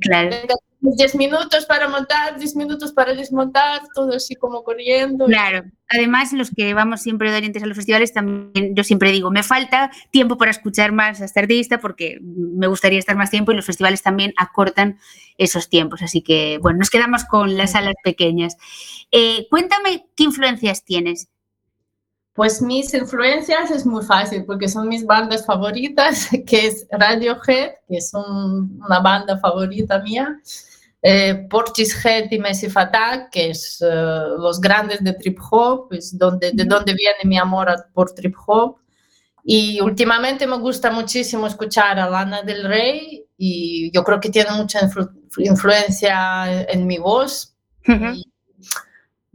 Claro. 0.00 0.36
10 0.80 1.16
minutos 1.16 1.66
para 1.66 1.88
montar, 1.88 2.38
10 2.38 2.54
minutos 2.56 2.92
para 2.92 3.12
desmontar, 3.12 3.82
todo 3.94 4.14
así 4.14 4.36
como 4.36 4.62
corriendo. 4.62 5.26
Claro. 5.26 5.64
Además, 5.88 6.32
los 6.32 6.50
que 6.50 6.72
vamos 6.74 7.02
siempre 7.02 7.30
de 7.30 7.38
orientes 7.38 7.62
a 7.62 7.66
los 7.66 7.76
festivales, 7.76 8.12
también 8.12 8.74
yo 8.76 8.84
siempre 8.84 9.10
digo, 9.10 9.30
me 9.30 9.42
falta 9.42 9.90
tiempo 10.10 10.36
para 10.36 10.50
escuchar 10.50 10.92
más 10.92 11.20
a 11.20 11.24
este 11.24 11.40
artista 11.40 11.78
porque 11.78 12.18
me 12.22 12.66
gustaría 12.66 12.98
estar 12.98 13.16
más 13.16 13.30
tiempo 13.30 13.52
y 13.52 13.56
los 13.56 13.66
festivales 13.66 14.02
también 14.02 14.32
acortan 14.36 14.98
esos 15.36 15.68
tiempos. 15.68 16.02
Así 16.02 16.22
que, 16.22 16.58
bueno, 16.62 16.78
nos 16.78 16.90
quedamos 16.90 17.24
con 17.24 17.56
las 17.56 17.72
salas 17.72 17.94
pequeñas. 18.04 18.56
Eh, 19.10 19.46
cuéntame 19.50 20.06
qué 20.14 20.24
influencias 20.24 20.84
tienes. 20.84 21.28
Pues 22.38 22.62
mis 22.62 22.94
influencias 22.94 23.72
es 23.72 23.84
muy 23.84 24.04
fácil 24.04 24.44
porque 24.44 24.68
son 24.68 24.88
mis 24.88 25.04
bandas 25.04 25.44
favoritas, 25.44 26.28
que 26.46 26.68
es 26.68 26.86
Radiohead, 26.92 27.72
que 27.88 27.96
es 27.96 28.12
una 28.14 29.00
banda 29.00 29.40
favorita 29.40 29.98
mía, 29.98 30.40
eh, 31.00 31.46
Portishead 31.48 32.30
y 32.30 32.38
Massive 32.38 32.72
Attack, 32.74 33.30
que 33.30 33.50
es 33.50 33.80
eh, 33.80 33.86
los 33.86 34.60
grandes 34.60 35.02
de 35.02 35.12
trip 35.14 35.38
hop, 35.50 35.92
es 35.92 36.16
donde, 36.18 36.52
de 36.52 36.64
donde 36.64 36.94
viene 36.94 37.18
mi 37.24 37.38
amor 37.38 37.68
por 37.92 38.12
trip 38.12 38.34
hop. 38.46 38.78
Y 39.44 39.80
últimamente 39.80 40.46
me 40.46 40.58
gusta 40.58 40.90
muchísimo 40.90 41.46
escuchar 41.46 41.98
a 41.98 42.10
Lana 42.10 42.42
del 42.42 42.64
Rey 42.64 43.24
y 43.36 43.90
yo 43.92 44.04
creo 44.04 44.20
que 44.20 44.28
tiene 44.28 44.50
mucha 44.50 44.80
influencia 45.38 46.64
en, 46.70 46.86
mi 46.86 46.98
voz. 46.98 47.56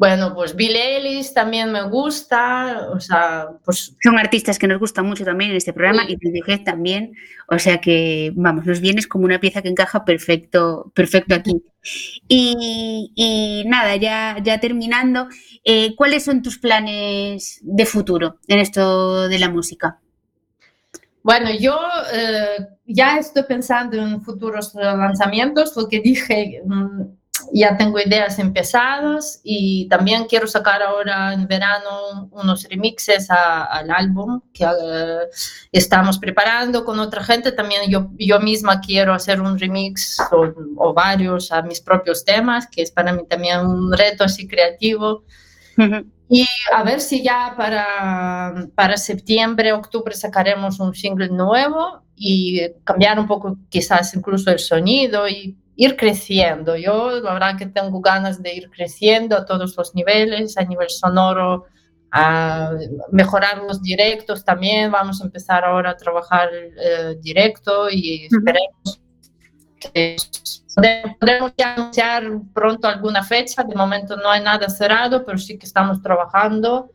Bueno, 0.03 0.35
pues 0.35 0.53
Bill 0.53 0.75
Ellis 0.75 1.33
también 1.33 1.71
me 1.71 1.83
gusta, 1.83 2.89
o 2.93 2.99
sea, 2.99 3.47
pues... 3.63 3.95
Son 4.03 4.19
artistas 4.19 4.59
que 4.59 4.67
nos 4.67 4.77
gustan 4.77 5.05
mucho 5.05 5.23
también 5.23 5.51
en 5.51 5.55
este 5.55 5.71
programa 5.71 6.03
y 6.05 6.17
Radiohead 6.21 6.65
también, 6.65 7.13
o 7.47 7.57
sea 7.57 7.79
que, 7.79 8.33
vamos, 8.35 8.65
nos 8.65 8.81
vienes 8.81 9.07
como 9.07 9.23
una 9.23 9.39
pieza 9.39 9.61
que 9.61 9.69
encaja 9.69 10.03
perfecto, 10.03 10.91
perfecto 10.93 11.35
aquí. 11.35 11.63
Y, 12.27 13.63
nada, 13.65 13.95
ya, 13.95 14.39
ya 14.43 14.59
terminando, 14.59 15.29
eh, 15.63 15.95
¿cuáles 15.95 16.25
son 16.25 16.41
tus 16.41 16.59
planes 16.59 17.61
de 17.61 17.85
futuro 17.85 18.39
en 18.49 18.59
esto 18.59 19.29
de 19.29 19.39
la 19.39 19.49
música? 19.49 20.01
Bueno, 21.23 21.49
yo 21.57 21.79
eh, 22.13 22.67
ya 22.87 23.19
estoy 23.19 23.43
pensando 23.43 23.95
en 23.95 24.21
futuros 24.21 24.75
lanzamientos, 24.75 25.77
lo 25.77 25.87
que 25.87 26.01
dije... 26.01 26.61
Mm, 26.65 27.22
ya 27.51 27.77
tengo 27.77 27.99
ideas 27.99 28.39
empezadas 28.39 29.41
y 29.43 29.87
también 29.89 30.25
quiero 30.25 30.47
sacar 30.47 30.81
ahora 30.81 31.33
en 31.33 31.47
verano 31.47 32.29
unos 32.31 32.63
remixes 32.69 33.27
al 33.29 33.89
álbum 33.91 34.41
que 34.53 34.63
eh, 34.63 35.19
estamos 35.71 36.19
preparando 36.19 36.85
con 36.85 36.99
otra 36.99 37.23
gente. 37.23 37.51
También 37.51 37.89
yo, 37.89 38.09
yo 38.17 38.39
misma 38.39 38.79
quiero 38.81 39.13
hacer 39.13 39.41
un 39.41 39.57
remix 39.57 40.17
o, 40.31 40.93
varios 40.93 41.51
a 41.51 41.61
mis 41.61 41.81
propios 41.81 42.23
temas, 42.23 42.67
que 42.67 42.81
es 42.81 42.91
para 42.91 43.13
mí 43.13 43.23
también 43.27 43.59
un 43.59 43.91
reto 43.91 44.23
así 44.23 44.47
creativo. 44.47 45.23
Y 46.29 46.45
a 46.73 46.83
ver 46.83 47.01
si 47.01 47.23
ya 47.23 47.53
para, 47.57 48.67
para 48.75 48.97
septiembre, 48.97 49.73
octubre 49.73 50.15
sacaremos 50.15 50.79
un 50.79 50.93
single 50.93 51.29
nuevo 51.29 52.03
y 52.15 52.61
cambiar 52.83 53.19
un 53.19 53.27
poco 53.27 53.57
quizás 53.69 54.13
incluso 54.13 54.51
el 54.51 54.59
sonido 54.59 55.27
y 55.27 55.57
ir 55.75 55.95
creciendo. 55.95 56.75
Yo 56.75 57.19
la 57.21 57.33
verdad 57.33 57.57
que 57.57 57.65
tengo 57.65 57.99
ganas 58.01 58.41
de 58.41 58.53
ir 58.53 58.69
creciendo 58.69 59.37
a 59.37 59.45
todos 59.45 59.75
los 59.75 59.95
niveles, 59.95 60.57
a 60.57 60.63
nivel 60.63 60.89
sonoro, 60.89 61.65
a 62.11 62.71
mejorar 63.11 63.63
los 63.63 63.81
directos 63.81 64.45
también. 64.45 64.91
Vamos 64.91 65.21
a 65.21 65.25
empezar 65.25 65.65
ahora 65.65 65.91
a 65.91 65.97
trabajar 65.97 66.49
eh, 66.53 67.15
directo 67.19 67.89
y 67.89 68.25
esperemos 68.25 69.01
que 69.79 70.15
podremos 71.19 71.53
ya 71.57 71.73
anunciar 71.73 72.23
pronto 72.53 72.87
alguna 72.87 73.23
fecha. 73.23 73.63
De 73.63 73.75
momento 73.75 74.15
no 74.15 74.29
hay 74.29 74.41
nada 74.41 74.69
cerrado, 74.69 75.25
pero 75.25 75.37
sí 75.37 75.57
que 75.57 75.65
estamos 75.65 76.01
trabajando, 76.01 76.91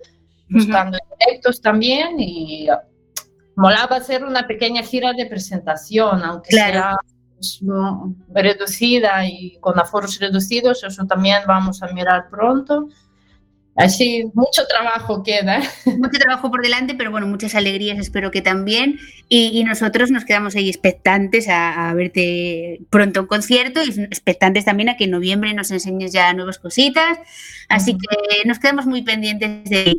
buscando 0.48 0.98
directos 1.18 1.60
también 1.60 2.20
y 2.20 2.68
molaba 3.56 3.96
hacer 3.96 4.24
una 4.24 4.46
pequeña 4.46 4.84
gira 4.84 5.12
de 5.12 5.26
presentación, 5.26 6.22
aunque 6.22 6.52
sea 6.52 6.96
reducida 8.34 9.26
y 9.26 9.58
con 9.60 9.78
aforos 9.78 10.18
reducidos, 10.18 10.84
eso 10.84 11.06
también 11.06 11.42
vamos 11.46 11.82
a 11.82 11.88
mirar 11.88 12.28
pronto. 12.30 12.88
Así, 13.78 14.24
mucho 14.34 14.66
trabajo 14.68 15.22
queda. 15.22 15.60
Mucho 15.86 16.18
trabajo 16.18 16.50
por 16.50 16.62
delante, 16.62 16.96
pero 16.96 17.12
bueno, 17.12 17.28
muchas 17.28 17.54
alegrías 17.54 17.96
espero 18.00 18.32
que 18.32 18.42
también. 18.42 18.98
Y, 19.28 19.62
nosotros 19.62 20.10
nos 20.10 20.24
quedamos 20.24 20.56
ahí 20.56 20.68
expectantes 20.68 21.46
a, 21.48 21.94
verte 21.94 22.80
pronto 22.90 23.20
en 23.20 23.26
concierto 23.26 23.80
y 23.84 23.90
expectantes 24.02 24.64
también 24.64 24.88
a 24.88 24.96
que 24.96 25.04
en 25.04 25.12
noviembre 25.12 25.54
nos 25.54 25.70
enseñes 25.70 26.12
ya 26.12 26.34
nuevas 26.34 26.58
cositas. 26.58 27.18
Así 27.68 27.96
que 27.96 28.48
nos 28.48 28.58
quedamos 28.58 28.86
muy 28.86 29.02
pendientes 29.02 29.70
de... 29.70 29.96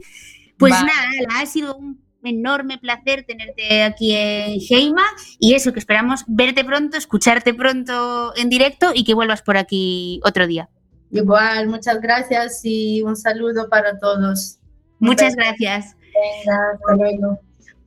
Pues 0.58 0.74
nada, 0.74 1.40
ha 1.40 1.46
sido 1.46 1.78
un 1.78 2.02
enorme 2.24 2.78
placer 2.78 3.24
tenerte 3.26 3.84
aquí 3.84 4.16
en 4.16 4.60
Heima 4.70 5.04
y 5.40 5.54
eso, 5.54 5.74
que 5.74 5.80
esperamos 5.80 6.24
verte 6.28 6.64
pronto, 6.64 6.98
escucharte 6.98 7.54
pronto 7.54 8.34
en 8.36 8.50
directo 8.50 8.92
y 8.94 9.04
que 9.04 9.14
vuelvas 9.14 9.42
por 9.42 9.58
aquí 9.58 10.20
otro 10.24 10.48
día. 10.48 10.70
Igual, 11.12 11.68
muchas 11.68 12.00
gracias 12.02 12.62
y 12.64 13.02
un 13.02 13.16
saludo 13.16 13.70
para 13.70 13.98
todos. 13.98 14.60
Muchas 15.00 15.36
gracias. 15.36 15.96
Venga, 16.14 16.72
hasta 16.74 16.96
luego. 16.96 17.40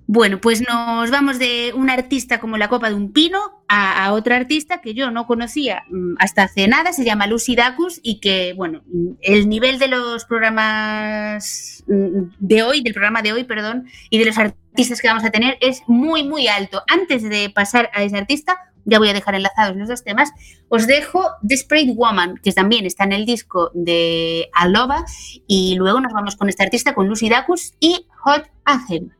Bueno, 0.07 0.41
pues 0.41 0.61
nos 0.61 1.11
vamos 1.11 1.39
de 1.39 1.73
un 1.75 1.89
artista 1.89 2.41
como 2.41 2.59
la 2.59 2.69
copa 2.69 2.89
de 2.89 2.95
un 2.95 3.13
pino 3.13 3.39
a, 3.69 4.13
otra 4.13 4.37
artista 4.37 4.81
que 4.81 4.95
yo 4.95 5.11
no 5.11 5.27
conocía 5.27 5.85
mm, 5.89 6.15
hasta 6.19 6.43
hace 6.43 6.67
nada, 6.69 6.93
se 6.93 7.05
llama 7.05 7.27
Lucy 7.27 7.55
Dacus 7.55 8.01
y 8.03 8.21
que, 8.21 8.53
bueno, 8.55 8.83
el 9.21 9.49
nivel 9.49 9.79
de 9.79 9.89
los 9.89 10.25
programas 10.25 11.85
mm, 11.87 12.35
de 12.41 12.63
hoy, 12.63 12.83
del 12.83 12.93
programa 12.93 13.23
de 13.23 13.33
hoy, 13.33 13.45
perdón, 13.45 13.87
y 14.11 14.19
de 14.19 14.27
los 14.27 14.39
artistas 14.39 15.01
que 15.01 15.09
vamos 15.09 15.25
a 15.25 15.31
tener 15.31 15.57
es 15.61 15.83
muy, 15.87 16.25
muy 16.25 16.49
alto. 16.49 16.83
Antes 16.89 17.23
de 17.23 17.51
pasar 17.51 17.89
a 17.95 18.03
ese 18.03 18.19
artista, 18.19 18.59
ya 18.85 18.99
voy 18.99 19.09
a 19.09 19.15
dejar 19.15 19.37
enlazados 19.37 19.77
los 19.77 19.89
dos 19.89 20.03
temas, 20.03 20.33
os 20.69 20.87
dejo 20.87 21.23
Desperate 21.43 21.93
Woman, 21.93 22.39
que 22.43 22.53
también 22.53 22.85
está 22.85 23.05
en 23.05 23.13
el 23.13 23.25
disco 23.25 23.71
de 23.75 24.49
Aloba, 24.53 25.05
y 25.47 25.77
luego 25.77 26.01
nos 26.01 26.13
vamos 26.13 26.37
con 26.37 26.49
este 26.49 26.65
artista, 26.65 26.95
con 26.95 27.09
Lucy 27.09 27.29
Dacus 27.29 27.75
y 27.79 28.07
Hot 28.25 28.51
Angel. 28.65 29.13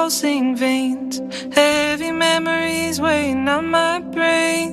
Pulsing 0.00 0.56
veins. 0.56 1.20
Heavy 1.54 2.10
memories 2.10 2.98
weighing 2.98 3.46
on 3.46 3.66
my 3.66 3.98
brain. 4.16 4.70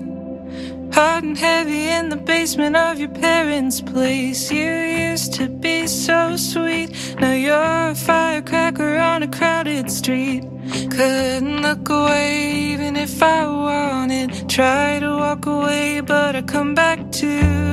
Hot 0.94 1.22
and 1.22 1.38
heavy 1.38 1.90
in 1.90 2.08
the 2.08 2.16
basement 2.16 2.78
of 2.78 2.98
your 2.98 3.10
parents' 3.10 3.82
place. 3.82 4.50
You 4.50 4.72
used 5.10 5.34
to 5.34 5.50
be 5.50 5.86
so 5.86 6.38
sweet. 6.38 6.90
Now 7.20 7.34
you're 7.34 7.90
a 7.92 7.94
firecracker 7.94 8.96
on 9.12 9.22
a 9.24 9.28
crowded 9.28 9.92
street. 9.92 10.44
Couldn't 10.96 11.62
look 11.62 11.90
away 11.90 12.72
even 12.72 12.96
if 12.96 13.22
I 13.22 13.48
wanted. 13.48 14.48
Try 14.48 15.00
to 15.00 15.10
walk 15.24 15.46
away, 15.46 16.00
but 16.00 16.38
I 16.38 16.42
come 16.42 16.74
back 16.74 17.00
to 17.20 17.67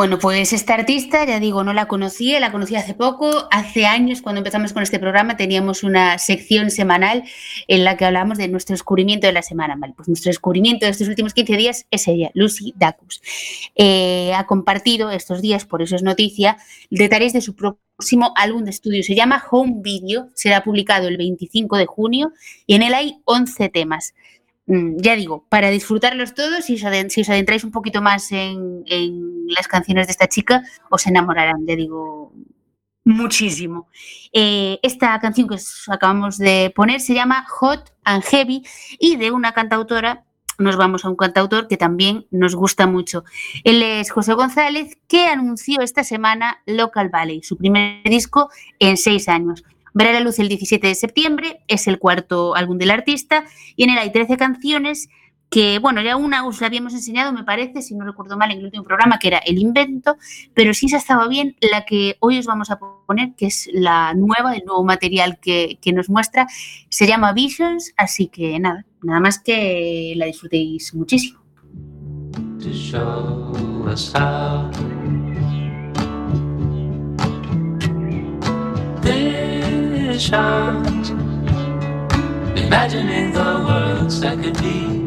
Bueno, 0.00 0.18
pues 0.18 0.54
esta 0.54 0.72
artista, 0.72 1.26
ya 1.26 1.40
digo, 1.40 1.62
no 1.62 1.74
la 1.74 1.86
conocía, 1.86 2.40
la 2.40 2.50
conocí 2.50 2.74
hace 2.74 2.94
poco. 2.94 3.48
Hace 3.50 3.84
años, 3.84 4.22
cuando 4.22 4.38
empezamos 4.38 4.72
con 4.72 4.82
este 4.82 4.98
programa, 4.98 5.36
teníamos 5.36 5.82
una 5.82 6.16
sección 6.16 6.70
semanal 6.70 7.24
en 7.68 7.84
la 7.84 7.98
que 7.98 8.06
hablábamos 8.06 8.38
de 8.38 8.48
nuestro 8.48 8.72
descubrimiento 8.72 9.26
de 9.26 9.34
la 9.34 9.42
semana. 9.42 9.76
Vale, 9.76 9.92
pues 9.94 10.08
nuestro 10.08 10.30
descubrimiento 10.30 10.86
de 10.86 10.92
estos 10.92 11.06
últimos 11.06 11.34
15 11.34 11.54
días 11.54 11.86
es 11.90 12.08
ella, 12.08 12.30
Lucy 12.32 12.72
Dacus. 12.78 13.20
Eh, 13.74 14.32
ha 14.34 14.46
compartido 14.46 15.10
estos 15.10 15.42
días, 15.42 15.66
por 15.66 15.82
eso 15.82 15.96
es 15.96 16.02
noticia, 16.02 16.56
detalles 16.88 17.34
de 17.34 17.42
su 17.42 17.54
próximo 17.54 18.32
álbum 18.36 18.64
de 18.64 18.70
estudio. 18.70 19.02
Se 19.02 19.14
llama 19.14 19.44
Home 19.50 19.82
Video, 19.82 20.30
será 20.32 20.64
publicado 20.64 21.08
el 21.08 21.18
25 21.18 21.76
de 21.76 21.84
junio 21.84 22.32
y 22.64 22.74
en 22.74 22.84
él 22.84 22.94
hay 22.94 23.18
11 23.26 23.68
temas. 23.68 24.14
Mm, 24.70 24.98
ya 24.98 25.16
digo, 25.16 25.44
para 25.48 25.68
disfrutarlos 25.70 26.32
todos, 26.32 26.64
si 26.64 26.74
os, 26.74 26.84
adentráis 27.28 27.64
un 27.64 27.72
poquito 27.72 28.02
más 28.02 28.30
en, 28.30 28.84
las 29.48 29.66
canciones 29.66 30.06
de 30.06 30.12
esta 30.12 30.28
chica, 30.28 30.62
os 30.90 31.08
enamorarán, 31.08 31.66
ya 31.66 31.74
digo, 31.74 32.32
muchísimo. 33.04 33.88
Eh, 34.32 34.78
esta 34.84 35.18
canción 35.18 35.48
que 35.48 35.56
acabamos 35.88 36.38
de 36.38 36.72
poner 36.72 37.00
se 37.00 37.14
llama 37.14 37.44
Hot 37.48 37.92
and 38.04 38.22
Heavy 38.22 38.62
y 39.00 39.16
de 39.16 39.32
una 39.32 39.52
cantautora 39.52 40.24
nos 40.58 40.76
vamos 40.76 41.04
a 41.04 41.08
un 41.08 41.16
cantautor 41.16 41.66
que 41.66 41.76
también 41.76 42.26
nos 42.30 42.54
gusta 42.54 42.86
mucho. 42.86 43.24
Él 43.64 43.82
es 43.82 44.12
José 44.12 44.34
González, 44.34 44.98
que 45.08 45.26
anunció 45.26 45.80
esta 45.80 46.04
semana 46.04 46.62
Local 46.66 47.08
Valley, 47.08 47.42
su 47.42 47.56
primer 47.56 48.04
disco 48.04 48.50
en 48.78 48.96
seis 48.96 49.28
años. 49.28 49.64
Verá 49.94 50.12
la 50.12 50.20
luz 50.20 50.38
el 50.38 50.48
17 50.48 50.86
de 50.86 50.94
septiembre, 50.94 51.62
es 51.68 51.86
el 51.86 51.98
cuarto 51.98 52.54
álbum 52.54 52.78
del 52.78 52.90
artista 52.90 53.44
y 53.76 53.84
en 53.84 53.90
él 53.90 53.98
hay 53.98 54.12
13 54.12 54.36
canciones 54.36 55.08
que, 55.50 55.80
bueno, 55.80 56.00
ya 56.00 56.16
una 56.16 56.46
os 56.46 56.60
la 56.60 56.68
habíamos 56.68 56.94
enseñado, 56.94 57.32
me 57.32 57.42
parece, 57.42 57.82
si 57.82 57.96
no 57.96 58.04
recuerdo 58.04 58.36
mal, 58.36 58.52
en 58.52 58.58
el 58.58 58.66
último 58.66 58.84
programa, 58.84 59.18
que 59.18 59.28
era 59.28 59.38
El 59.38 59.58
Invento, 59.58 60.16
pero 60.54 60.72
sí 60.72 60.88
se 60.88 60.96
estaba 60.96 61.26
bien 61.26 61.56
la 61.60 61.84
que 61.84 62.16
hoy 62.20 62.38
os 62.38 62.46
vamos 62.46 62.70
a 62.70 62.78
poner, 62.78 63.34
que 63.34 63.46
es 63.46 63.68
la 63.72 64.14
nueva, 64.14 64.54
el 64.54 64.64
nuevo 64.64 64.84
material 64.84 65.40
que, 65.40 65.78
que 65.82 65.92
nos 65.92 66.08
muestra, 66.08 66.46
se 66.88 67.06
llama 67.08 67.32
Visions, 67.32 67.92
así 67.96 68.28
que 68.28 68.60
nada, 68.60 68.86
nada 69.02 69.18
más 69.18 69.40
que 69.40 70.14
la 70.16 70.26
disfrutéis 70.26 70.94
muchísimo. 70.94 71.40
Visions, 80.10 81.10
imagining 82.58 83.32
the 83.32 83.64
worlds 83.64 84.20
that 84.20 84.42
could 84.42 84.60
be. 84.60 85.06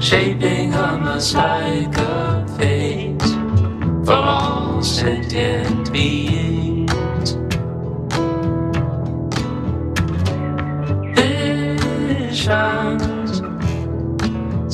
shaping 0.00 0.72
a 0.72 0.96
mosaic 0.96 1.98
of 1.98 2.56
fate 2.56 3.20
for 4.06 4.14
all 4.14 4.82
sentient 4.82 5.92
beings. 5.92 7.36
Visions, 11.14 13.42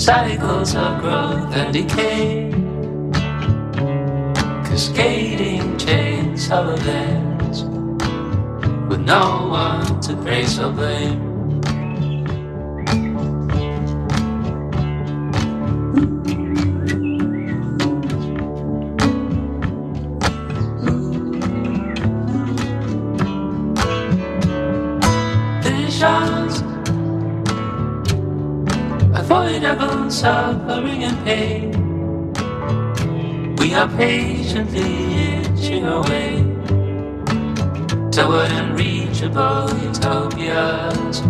cycles 0.00 0.76
of 0.76 1.00
growth 1.00 1.56
and 1.56 1.72
decay, 1.72 2.52
cascading 4.70 5.76
chains 5.78 6.48
of 6.52 6.78
events 6.78 7.31
with 8.92 9.06
no 9.06 9.48
one 9.48 10.00
to 10.02 10.14
praise 10.16 10.58
or 10.58 10.70
blame. 10.70 11.32
avoidable 29.14 30.10
suffering 30.10 31.04
and 31.04 31.18
pain. 31.24 31.70
We 33.56 33.72
are 33.74 33.88
patiently 33.96 35.14
inching 35.14 35.86
away 35.86 36.51
toward 38.12 38.52
unreachable 38.52 39.70
utopias. 39.80 41.22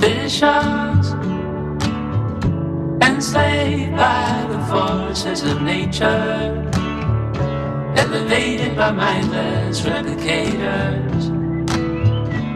Visions 0.00 1.12
enslaved 3.00 3.96
by 3.96 4.46
the 4.50 4.58
forces 4.68 5.44
of 5.44 5.62
nature, 5.62 6.68
elevated 7.96 8.76
by 8.76 8.90
mindless 8.90 9.80
replicators 9.82 11.38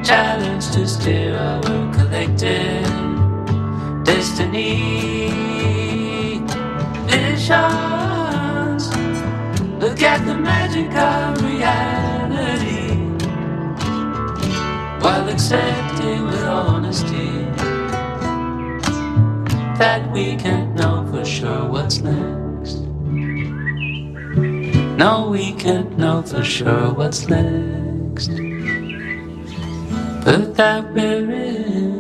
challenge 0.05 0.69
to 0.73 0.87
steer 0.87 1.37
our 1.37 1.63
collective 1.95 2.85
destiny. 4.05 5.29
Visions, 7.07 8.02
look 9.83 10.01
at 10.01 10.25
the 10.25 10.35
magic 10.35 10.93
of 10.95 11.43
reality 11.43 12.95
while 15.03 15.29
accepting 15.29 16.23
with 16.25 16.45
honesty 16.45 17.31
that 19.81 20.09
we 20.13 20.37
can't 20.37 20.73
know 20.77 21.05
for 21.11 21.25
sure 21.25 21.69
what's 21.69 21.99
next. 21.99 22.77
No, 25.03 25.29
we 25.29 25.53
can't 25.55 25.99
know 25.99 26.23
for 26.23 26.45
sure 26.45 26.95
what's 26.95 27.27
next 27.29 28.29
but 30.25 30.55
that 30.55 30.93
we're 30.95 31.33
in 31.33 31.92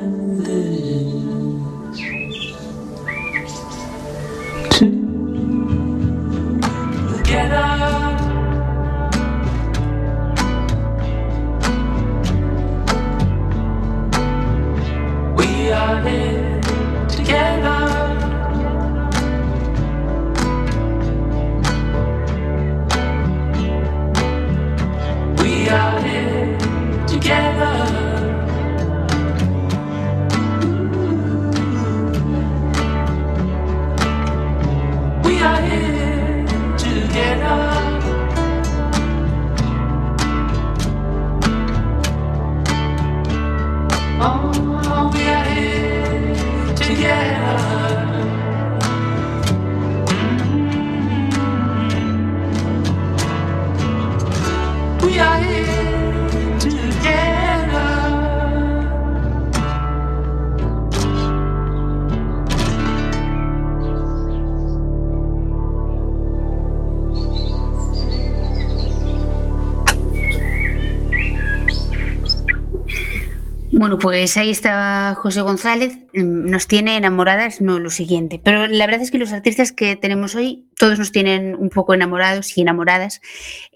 Bueno, 73.92 74.04
pues 74.04 74.38
ahí 74.38 74.48
estaba 74.48 75.14
José 75.16 75.42
González, 75.42 75.98
mm, 76.14 76.48
nos 76.50 76.66
tiene 76.66 76.96
enamoradas, 76.96 77.60
no 77.60 77.78
lo 77.78 77.90
siguiente, 77.90 78.40
pero 78.42 78.66
la 78.66 78.86
verdad 78.86 79.02
es 79.02 79.10
que 79.10 79.18
los 79.18 79.34
artistas 79.34 79.70
que 79.70 79.96
tenemos 79.96 80.34
hoy, 80.34 80.66
todos 80.78 80.98
nos 80.98 81.12
tienen 81.12 81.54
un 81.54 81.68
poco 81.68 81.92
enamorados 81.92 82.56
y 82.56 82.62
enamoradas. 82.62 83.20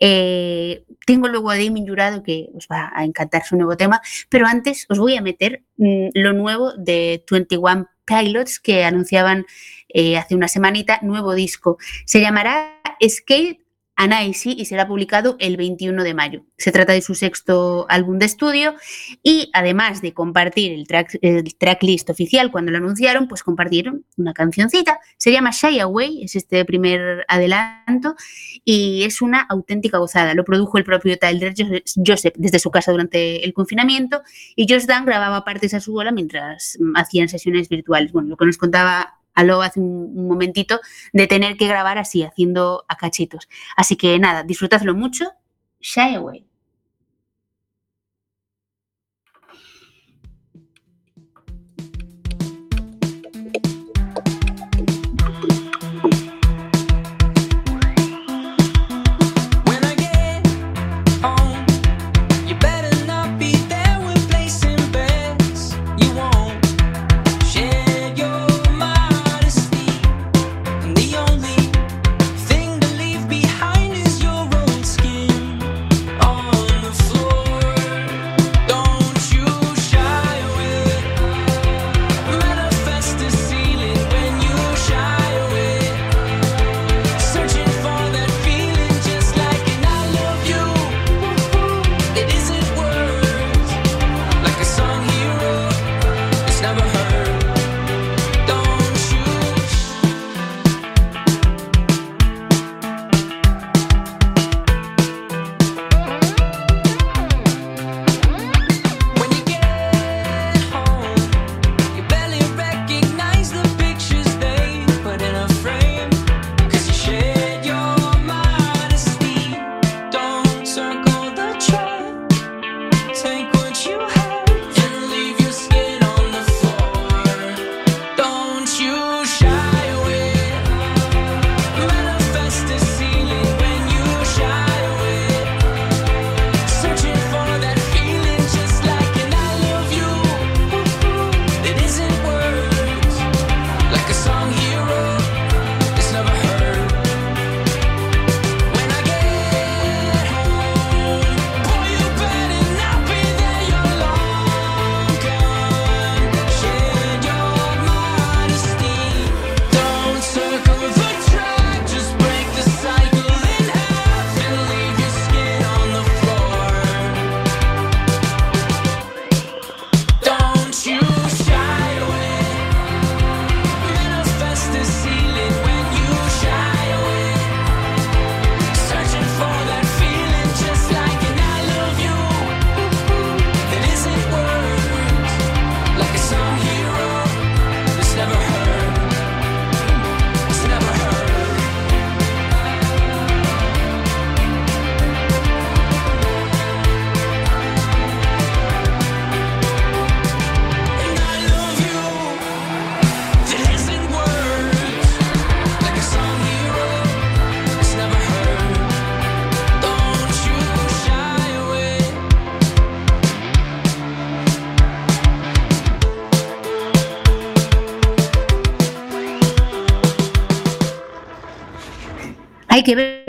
Eh, 0.00 0.84
tengo 1.04 1.28
luego 1.28 1.50
a 1.50 1.56
Damien 1.56 1.86
Jurado 1.86 2.22
que 2.22 2.48
os 2.54 2.66
va 2.66 2.90
a 2.94 3.04
encantar 3.04 3.44
su 3.44 3.56
nuevo 3.56 3.76
tema, 3.76 4.00
pero 4.30 4.46
antes 4.46 4.86
os 4.88 4.98
voy 4.98 5.18
a 5.18 5.20
meter 5.20 5.64
mm, 5.76 6.08
lo 6.14 6.32
nuevo 6.32 6.72
de 6.78 7.22
21 7.30 7.86
Pilots 8.06 8.58
que 8.58 8.84
anunciaban 8.84 9.44
eh, 9.90 10.16
hace 10.16 10.34
una 10.34 10.48
semanita, 10.48 10.98
nuevo 11.02 11.34
disco. 11.34 11.76
Se 12.06 12.22
llamará 12.22 12.80
Skate 13.06 13.65
Anaisi 13.96 14.54
y 14.56 14.66
será 14.66 14.86
publicado 14.86 15.36
el 15.38 15.56
21 15.56 16.04
de 16.04 16.14
mayo. 16.14 16.44
Se 16.58 16.70
trata 16.70 16.92
de 16.92 17.00
su 17.00 17.14
sexto 17.14 17.86
álbum 17.88 18.18
de 18.18 18.26
estudio 18.26 18.74
y 19.22 19.50
además 19.54 20.02
de 20.02 20.12
compartir 20.12 20.72
el, 20.72 20.86
track, 20.86 21.18
el 21.22 21.56
tracklist 21.56 22.10
oficial 22.10 22.52
cuando 22.52 22.70
lo 22.70 22.78
anunciaron, 22.78 23.26
pues 23.26 23.42
compartieron 23.42 24.04
una 24.16 24.34
cancioncita. 24.34 25.00
Se 25.16 25.32
llama 25.32 25.50
Shy 25.50 25.80
Away, 25.80 26.22
es 26.22 26.36
este 26.36 26.64
primer 26.64 27.24
adelanto 27.28 28.14
y 28.64 29.04
es 29.04 29.22
una 29.22 29.40
auténtica 29.40 29.98
gozada. 29.98 30.34
Lo 30.34 30.44
produjo 30.44 30.76
el 30.76 30.84
propio 30.84 31.18
Tyler 31.18 31.54
Joseph 31.56 32.34
desde 32.36 32.58
su 32.58 32.70
casa 32.70 32.92
durante 32.92 33.44
el 33.44 33.54
confinamiento 33.54 34.22
y 34.54 34.66
Josh 34.68 34.84
Dan 34.84 35.06
grababa 35.06 35.44
partes 35.44 35.72
a 35.74 35.80
su 35.80 35.92
bola 35.92 36.12
mientras 36.12 36.78
hacían 36.94 37.28
sesiones 37.28 37.68
virtuales. 37.68 38.12
Bueno, 38.12 38.28
lo 38.28 38.36
que 38.36 38.46
nos 38.46 38.58
contaba 38.58 39.14
Aló 39.36 39.62
hace 39.62 39.78
un, 39.78 40.26
momentito 40.26 40.80
de 41.12 41.28
tener 41.28 41.56
que 41.56 41.68
grabar 41.68 41.98
así, 41.98 42.24
haciendo 42.24 42.84
a 42.88 42.96
cachitos. 42.96 43.48
Así 43.76 43.94
que 43.96 44.18
nada, 44.18 44.42
disfrutadlo 44.42 44.94
mucho. 44.94 45.30
Shy 45.80 46.16
away. 46.16 46.44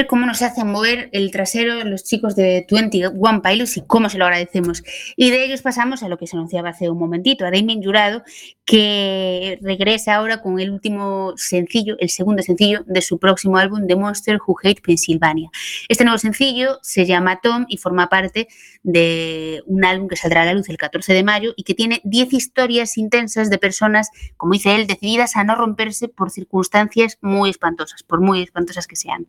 Cómo 0.08 0.26
nos 0.26 0.42
hacen 0.42 0.68
mover 0.68 1.10
el 1.12 1.32
trasero 1.32 1.84
los 1.84 2.04
chicos 2.04 2.36
de 2.36 2.66
21 2.70 3.42
Pilots 3.42 3.78
y 3.78 3.82
cómo 3.82 4.10
se 4.10 4.18
lo 4.18 4.26
agradecemos. 4.26 4.84
Y 5.16 5.32
de 5.32 5.46
ellos 5.46 5.62
pasamos 5.62 6.04
a 6.04 6.10
lo 6.10 6.18
que 6.18 6.28
se 6.28 6.36
anunciaba 6.36 6.70
hace 6.70 6.90
un 6.90 6.98
momentito, 6.98 7.46
a 7.46 7.52
Damien 7.52 7.84
Jurado, 7.84 8.24
que 8.68 9.58
regresa 9.62 10.16
ahora 10.16 10.42
con 10.42 10.60
el 10.60 10.72
último 10.72 11.32
sencillo, 11.38 11.96
el 12.00 12.10
segundo 12.10 12.44
sencillo 12.44 12.84
de 12.86 13.02
su 13.02 13.18
próximo 13.18 13.58
álbum, 13.58 13.88
The 13.88 13.96
Monster 13.96 14.40
Who 14.46 14.58
Hate 14.62 14.82
Pennsylvania. 14.82 15.50
Este 15.88 16.04
nuevo 16.04 16.20
sencillo 16.20 16.78
se 16.82 17.06
llama 17.06 17.40
Tom 17.42 17.66
y 17.70 17.78
forma 17.78 18.10
parte 18.10 18.50
de 18.84 19.64
un 19.68 19.86
álbum 19.86 20.10
que 20.10 20.18
saldrá 20.18 20.42
a 20.42 20.46
la 20.46 20.54
luz 20.54 20.68
el 20.68 20.76
14 20.76 21.14
de 21.14 21.24
mayo 21.24 21.54
y 21.56 21.64
que 21.64 21.76
tiene 21.76 22.02
10 22.04 22.34
historias 22.34 22.98
intensas 22.98 23.50
de 23.50 23.58
personas, 23.58 24.10
como 24.36 24.52
dice 24.52 24.76
él, 24.76 24.86
decididas 24.86 25.38
a 25.38 25.46
no 25.46 25.56
romperse 25.56 26.10
por 26.10 26.30
circunstancias 26.30 27.20
muy 27.22 27.50
espantosas, 27.50 28.04
por 28.04 28.20
muy 28.20 28.42
espantosas 28.44 28.86
que 28.86 28.98
sean. 28.98 29.28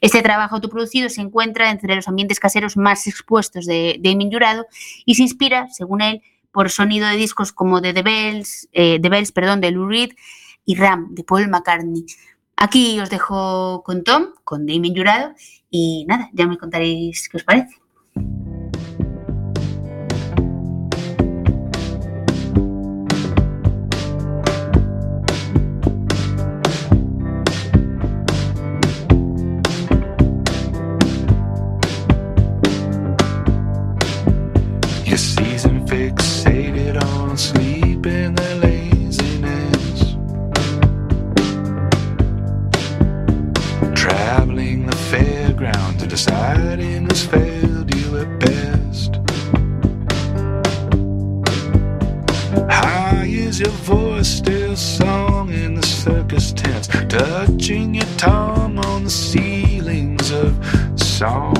Este 0.00 0.22
trabajo 0.22 0.54
autoproducido 0.54 1.10
se 1.10 1.20
encuentra 1.20 1.70
entre 1.70 1.94
los 1.94 2.08
ambientes 2.08 2.40
caseros 2.40 2.78
más 2.78 3.06
expuestos 3.06 3.66
de, 3.66 3.98
de 4.00 4.28
Jurado 4.32 4.66
y 5.04 5.16
se 5.16 5.22
inspira, 5.22 5.68
según 5.70 6.00
él, 6.00 6.22
por 6.50 6.70
sonido 6.70 7.06
de 7.08 7.16
discos 7.16 7.52
como 7.52 7.80
de 7.80 7.92
The 7.92 8.02
Bells, 8.02 8.68
eh, 8.72 8.98
The 9.00 9.08
Bells 9.08 9.32
perdón, 9.32 9.60
de 9.60 9.70
Lou 9.70 9.86
Reed 9.86 10.10
y 10.64 10.76
Ram 10.76 11.14
de 11.14 11.24
Paul 11.24 11.48
McCartney. 11.48 12.04
Aquí 12.56 12.98
os 13.00 13.10
dejo 13.10 13.82
con 13.84 14.02
Tom, 14.02 14.34
con 14.44 14.66
Damien 14.66 14.94
Jurado 14.94 15.34
y 15.70 16.04
nada, 16.08 16.30
ya 16.32 16.46
me 16.46 16.58
contaréis 16.58 17.28
qué 17.28 17.36
os 17.36 17.44
parece. 17.44 17.76
saw 61.18 61.57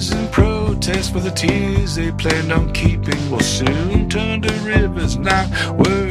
cities 0.00 0.18
in 0.18 0.28
protest 0.32 1.12
for 1.12 1.20
the 1.20 1.30
tears 1.30 1.96
they 1.96 2.10
planned 2.12 2.52
on 2.52 2.72
keeping 2.72 3.30
will 3.30 3.40
soon 3.40 4.08
turn 4.08 4.40
to 4.42 4.52
rivers, 4.64 5.16
not 5.16 5.48
words. 5.76 6.09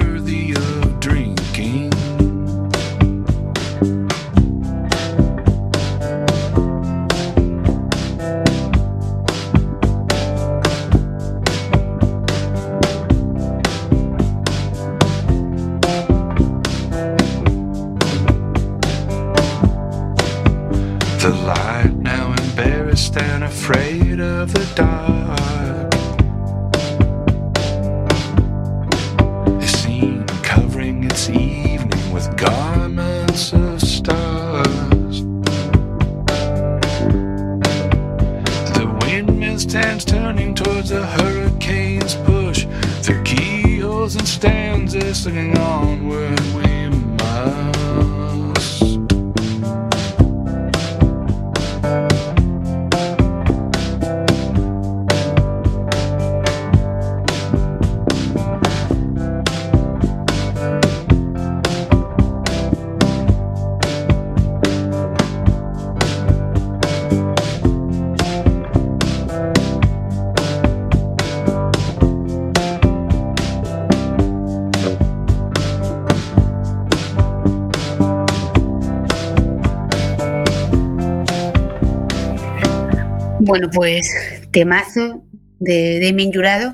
Bueno, 83.49 83.67
pues 83.73 84.15
temazo 84.51 85.23
de 85.57 85.99
Damien 85.99 86.31
Jurado. 86.31 86.71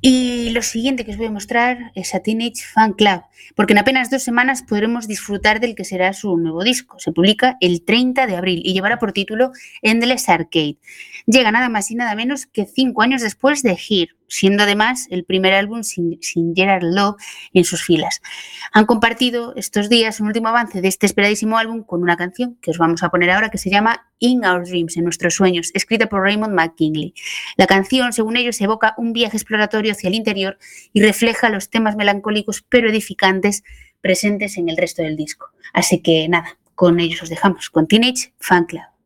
Y 0.00 0.50
lo 0.50 0.62
siguiente 0.62 1.04
que 1.04 1.12
os 1.12 1.16
voy 1.16 1.26
a 1.26 1.30
mostrar 1.30 1.92
es 1.94 2.12
a 2.12 2.18
Teenage 2.18 2.64
Fan 2.74 2.94
Club, 2.94 3.22
porque 3.54 3.72
en 3.72 3.78
apenas 3.78 4.10
dos 4.10 4.24
semanas 4.24 4.64
podremos 4.64 5.06
disfrutar 5.06 5.60
del 5.60 5.76
que 5.76 5.84
será 5.84 6.12
su 6.14 6.36
nuevo 6.36 6.64
disco. 6.64 6.98
Se 6.98 7.12
publica 7.12 7.56
el 7.60 7.84
30 7.84 8.26
de 8.26 8.34
abril 8.34 8.62
y 8.64 8.72
llevará 8.72 8.98
por 8.98 9.12
título 9.12 9.52
Endless 9.80 10.28
Arcade. 10.28 10.78
Llega 11.26 11.52
nada 11.52 11.68
más 11.68 11.88
y 11.92 11.94
nada 11.94 12.16
menos 12.16 12.46
que 12.46 12.66
cinco 12.66 13.02
años 13.02 13.22
después 13.22 13.62
de 13.62 13.78
Here, 13.78 14.16
siendo 14.28 14.62
además 14.62 15.06
el 15.10 15.24
primer 15.24 15.54
álbum 15.54 15.82
sin, 15.82 16.18
Gerard 16.54 16.82
Love 16.82 17.16
en 17.52 17.64
sus 17.64 17.82
filas. 17.82 18.20
Han 18.72 18.86
compartido 18.86 19.54
estos 19.56 19.88
días 19.88 20.20
un 20.20 20.28
último 20.28 20.48
avance 20.48 20.80
de 20.80 20.88
este 20.88 21.06
esperadísimo 21.06 21.58
álbum 21.58 21.82
con 21.82 22.02
una 22.02 22.16
canción 22.16 22.56
que 22.60 22.70
os 22.70 22.78
vamos 22.78 23.02
a 23.02 23.08
poner 23.08 23.30
ahora 23.30 23.50
que 23.50 23.58
se 23.58 23.70
llama 23.70 24.06
In 24.18 24.44
Our 24.44 24.64
Dreams, 24.64 24.96
en 24.96 25.04
nuestros 25.04 25.34
sueños, 25.34 25.70
escrita 25.74 26.06
por 26.06 26.22
Raymond 26.22 26.54
McKinley. 26.54 27.14
La 27.56 27.66
canción, 27.66 28.12
según 28.12 28.36
ellos, 28.36 28.60
evoca 28.60 28.94
un 28.98 29.12
viaje 29.12 29.36
exploratorio 29.36 29.92
hacia 29.92 30.08
el 30.08 30.14
interior 30.14 30.58
y 30.92 31.02
refleja 31.02 31.48
los 31.48 31.70
temas 31.70 31.96
melancólicos 31.96 32.62
pero 32.68 32.90
edificantes 32.90 33.64
presentes 34.00 34.56
en 34.58 34.68
el 34.68 34.76
resto 34.76 35.02
del 35.02 35.16
disco. 35.16 35.50
Así 35.72 36.00
que 36.00 36.28
nada, 36.28 36.58
con 36.74 37.00
ellos 37.00 37.22
os 37.22 37.28
dejamos, 37.28 37.70
con 37.70 37.86
Teenage 37.86 38.32
Fan 38.38 38.66
Club. 38.66 38.97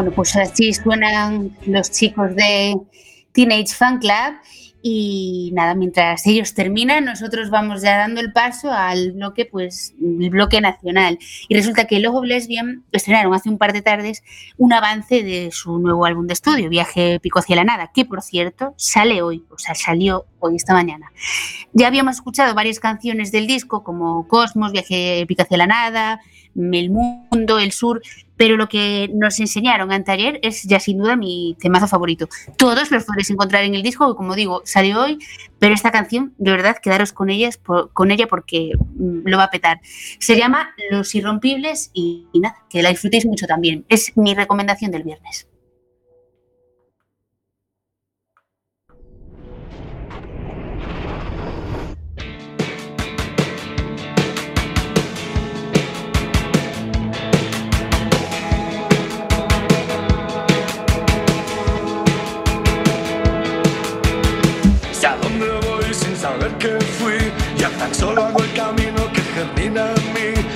Bueno, 0.00 0.16
pues 0.16 0.34
así 0.34 0.72
suenan 0.72 1.54
los 1.66 1.90
chicos 1.90 2.34
de 2.34 2.74
Teenage 3.32 3.74
Fan 3.74 3.98
Club 3.98 4.40
y 4.80 5.50
nada, 5.52 5.74
mientras 5.74 6.26
ellos 6.26 6.54
terminan, 6.54 7.04
nosotros 7.04 7.50
vamos 7.50 7.82
ya 7.82 7.98
dando 7.98 8.22
el 8.22 8.32
paso 8.32 8.72
al 8.72 9.12
bloque, 9.12 9.44
pues, 9.44 9.92
el 10.00 10.30
bloque 10.30 10.62
nacional. 10.62 11.18
Y 11.48 11.54
resulta 11.54 11.84
que 11.84 12.00
Logo 12.00 12.24
Lesbian 12.24 12.82
estrenaron 12.92 13.34
hace 13.34 13.50
un 13.50 13.58
par 13.58 13.74
de 13.74 13.82
tardes 13.82 14.22
un 14.56 14.72
avance 14.72 15.22
de 15.22 15.50
su 15.52 15.78
nuevo 15.78 16.06
álbum 16.06 16.26
de 16.26 16.32
estudio, 16.32 16.70
Viaje 16.70 17.20
Pico 17.20 17.40
hacia 17.40 17.56
la 17.56 17.64
Nada, 17.64 17.90
que 17.92 18.06
por 18.06 18.22
cierto 18.22 18.72
sale 18.78 19.20
hoy, 19.20 19.44
o 19.50 19.58
sea, 19.58 19.74
salió 19.74 20.24
hoy 20.38 20.56
esta 20.56 20.72
mañana. 20.72 21.12
Ya 21.74 21.88
habíamos 21.88 22.16
escuchado 22.16 22.54
varias 22.54 22.80
canciones 22.80 23.32
del 23.32 23.46
disco, 23.46 23.84
como 23.84 24.26
Cosmos, 24.28 24.72
Viaje 24.72 25.26
Pico 25.28 25.42
hacia 25.42 25.58
la 25.58 25.66
Nada, 25.66 26.20
El 26.56 26.88
Mundo, 26.88 27.58
El 27.58 27.72
Sur, 27.72 28.00
pero 28.40 28.56
lo 28.56 28.70
que 28.70 29.10
nos 29.12 29.38
enseñaron 29.38 29.92
anteayer 29.92 30.40
es 30.42 30.62
ya 30.62 30.80
sin 30.80 30.96
duda 30.96 31.14
mi 31.14 31.58
temazo 31.60 31.86
favorito. 31.86 32.26
Todos 32.56 32.90
los 32.90 33.04
podéis 33.04 33.28
encontrar 33.28 33.64
en 33.64 33.74
el 33.74 33.82
disco, 33.82 34.16
como 34.16 34.34
digo, 34.34 34.62
salió 34.64 35.02
hoy, 35.02 35.18
pero 35.58 35.74
esta 35.74 35.90
canción, 35.90 36.32
de 36.38 36.50
verdad, 36.50 36.78
quedaros 36.82 37.12
con, 37.12 37.28
ellas, 37.28 37.60
con 37.92 38.10
ella 38.10 38.26
porque 38.28 38.72
mm, 38.94 39.28
lo 39.28 39.36
va 39.36 39.44
a 39.44 39.50
petar. 39.50 39.82
Se 40.20 40.38
llama 40.38 40.74
Los 40.90 41.14
Irrompibles 41.14 41.90
y 41.92 42.28
nada, 42.32 42.56
que 42.70 42.82
la 42.82 42.88
disfrutéis 42.88 43.26
mucho 43.26 43.46
también. 43.46 43.84
Es 43.90 44.16
mi 44.16 44.34
recomendación 44.34 44.90
del 44.90 45.02
viernes. 45.02 45.46
Que 69.72 70.49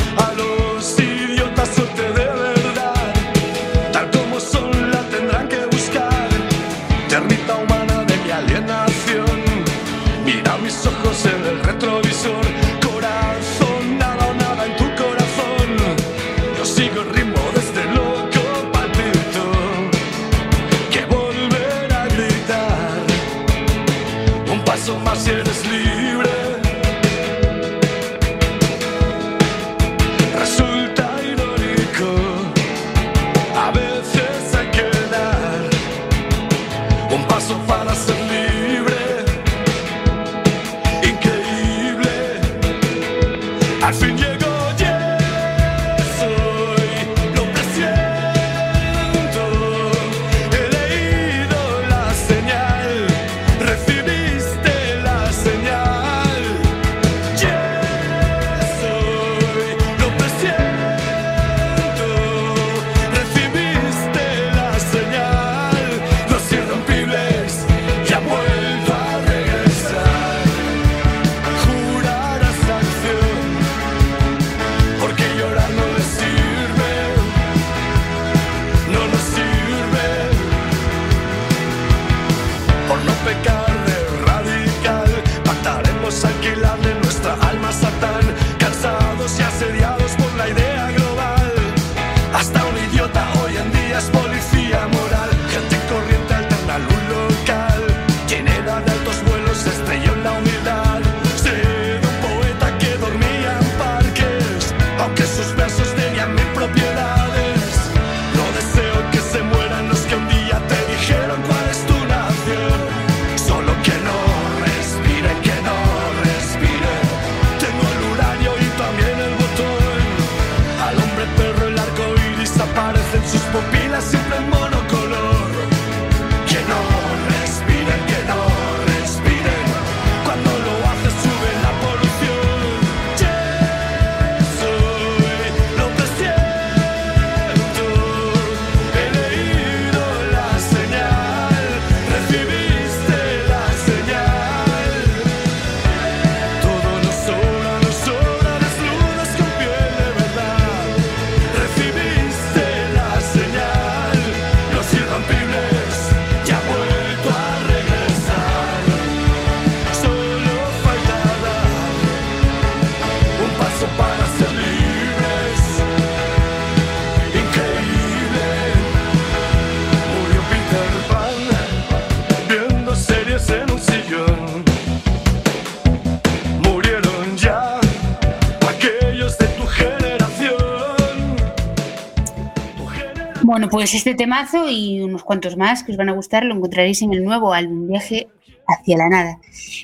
Pues 183.75 183.93
este 183.93 184.14
temazo 184.14 184.70
y 184.70 185.01
unos 185.01 185.25
cuantos 185.25 185.57
más 185.57 185.83
que 185.83 185.91
os 185.91 185.99
van 185.99 186.09
a 186.09 186.12
gustar 186.12 186.45
lo 186.45 186.55
encontraréis 186.55 187.03
en 187.03 187.12
el 187.12 187.25
nuevo 187.25 187.53
álbum 187.53 187.89
Viaje 187.89 188.29
hacia 188.68 188.97
la 188.97 189.09
nada. 189.09 189.41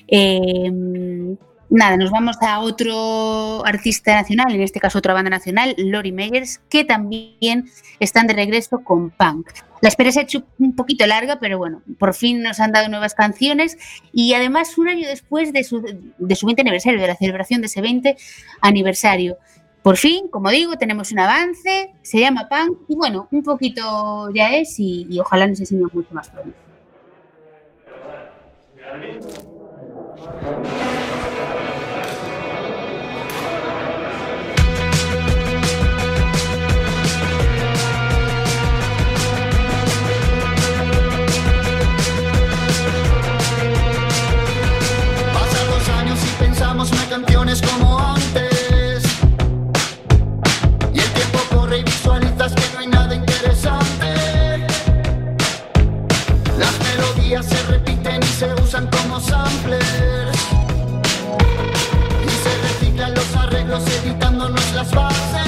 Eh, 0.07 0.70
nada, 1.68 1.97
nos 1.97 2.12
vamos 2.12 2.36
a 2.41 2.61
otro 2.61 3.66
artista 3.66 4.14
nacional, 4.14 4.55
en 4.55 4.61
este 4.61 4.78
caso 4.78 4.99
otra 4.99 5.12
banda 5.12 5.28
nacional, 5.28 5.74
Lori 5.76 6.12
Meyers, 6.12 6.61
que 6.68 6.84
también 6.84 7.68
están 7.99 8.28
de 8.28 8.34
regreso 8.34 8.78
con 8.84 9.11
punk. 9.11 9.51
La 9.80 9.88
espera 9.88 10.12
se 10.12 10.20
ha 10.20 10.22
hecho 10.22 10.45
un 10.61 10.76
poquito 10.76 11.05
larga, 11.09 11.41
pero 11.41 11.59
bueno, 11.59 11.82
por 11.99 12.14
fin 12.14 12.43
nos 12.43 12.61
han 12.61 12.70
dado 12.70 12.88
nuevas 12.88 13.14
canciones 13.14 13.76
y 14.12 14.34
además 14.34 14.78
un 14.78 14.88
año 14.88 15.09
después 15.09 15.53
de 15.53 15.64
su, 15.64 15.82
de 16.16 16.36
su 16.36 16.47
20 16.47 16.62
aniversario, 16.62 17.01
de 17.01 17.09
la 17.09 17.16
celebración 17.16 17.61
de 17.61 17.66
ese 17.66 17.80
20 17.80 18.16
aniversario. 18.61 19.36
Por 19.83 19.97
fin, 19.97 20.28
como 20.28 20.51
digo, 20.51 20.76
tenemos 20.76 21.11
un 21.12 21.20
avance, 21.20 21.95
se 22.03 22.20
llama 22.20 22.49
punk 22.49 22.81
y 22.89 22.97
bueno, 22.97 23.28
un 23.31 23.43
poquito 23.43 24.31
ya 24.35 24.55
es 24.55 24.78
y, 24.78 25.07
y 25.09 25.18
ojalá 25.20 25.47
nos 25.47 25.61
enseñe 25.61 25.87
mucho 25.93 26.12
más 26.12 26.28
pronto. 26.31 26.59
Y 62.24 62.30
se 62.30 62.59
reciclan 62.62 63.14
los 63.14 63.36
arreglos 63.36 63.82
evitándonos 64.03 64.72
las 64.74 64.90
bases. 64.92 65.39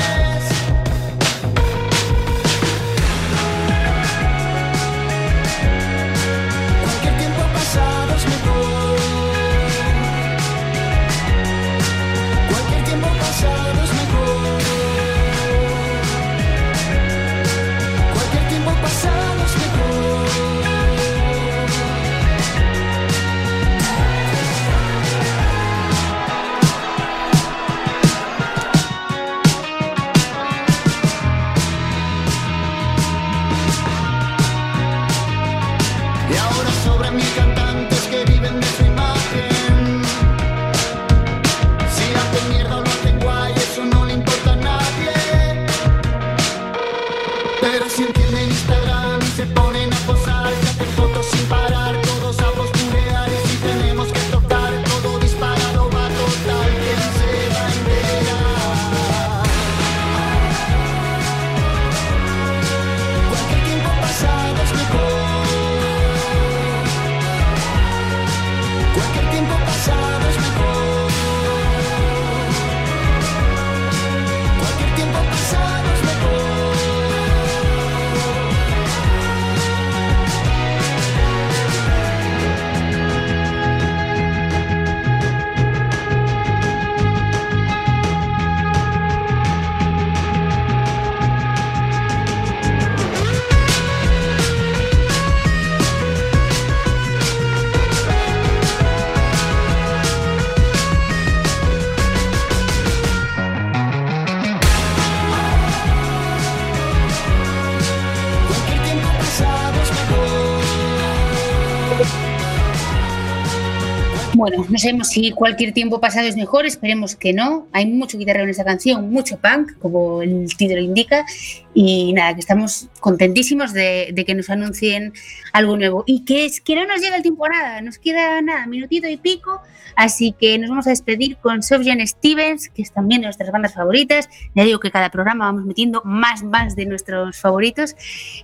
Bueno, 114.35 114.65
no 114.67 114.79
sabemos 114.79 115.09
si 115.09 115.31
cualquier 115.33 115.73
tiempo 115.75 116.01
pasado 116.01 116.27
es 116.27 116.37
mejor, 116.37 116.65
esperemos 116.65 117.17
que 117.17 117.35
no. 117.35 117.67
Hay 117.73 117.87
mucho 117.87 118.17
guitarreo 118.17 118.45
en 118.45 118.51
esta 118.51 118.65
canción, 118.65 119.11
mucho 119.11 119.39
punk, 119.39 119.79
como 119.79 120.23
el 120.23 120.57
título 120.57 120.81
indica. 120.81 121.27
Y 121.75 122.15
nada, 122.15 122.33
que 122.35 122.41
estamos 122.41 122.89
contentísimos 123.01 123.75
de, 123.75 124.11
de 124.15 124.25
que 124.25 124.35
nos 124.35 124.49
anuncien 124.49 125.13
algo 125.53 125.77
nuevo. 125.77 126.05
Y 126.07 126.25
que 126.25 126.47
es 126.47 126.63
que 126.63 126.75
no 126.75 126.87
nos 126.87 127.03
llega 127.03 127.17
el 127.17 127.23
tiempo 127.23 127.45
a 127.45 127.51
nada, 127.51 127.83
nos 127.83 127.99
queda 127.99 128.41
nada, 128.41 128.67
minutito 128.67 129.07
y 129.07 129.19
pico. 129.19 129.61
Así 129.97 130.35
que 130.39 130.59
nos 130.59 130.71
vamos 130.71 130.87
a 130.87 130.91
despedir 130.91 131.37
con 131.37 131.63
Sofjan 131.63 132.07
Stevens, 132.07 132.71
que 132.71 132.83
es 132.83 132.93
también 132.93 133.21
de 133.21 133.27
nuestras 133.27 133.51
bandas 133.51 133.75
favoritas. 133.75 134.31
Ya 134.55 134.65
digo 134.65 134.81
que 134.81 134.91
cada 134.91 135.11
programa 135.11 135.47
vamos 135.47 135.65
metiendo 135.65 136.01
más, 136.05 136.43
más 136.43 136.75
de 136.77 136.87
nuestros 136.87 137.37
favoritos. 137.39 137.95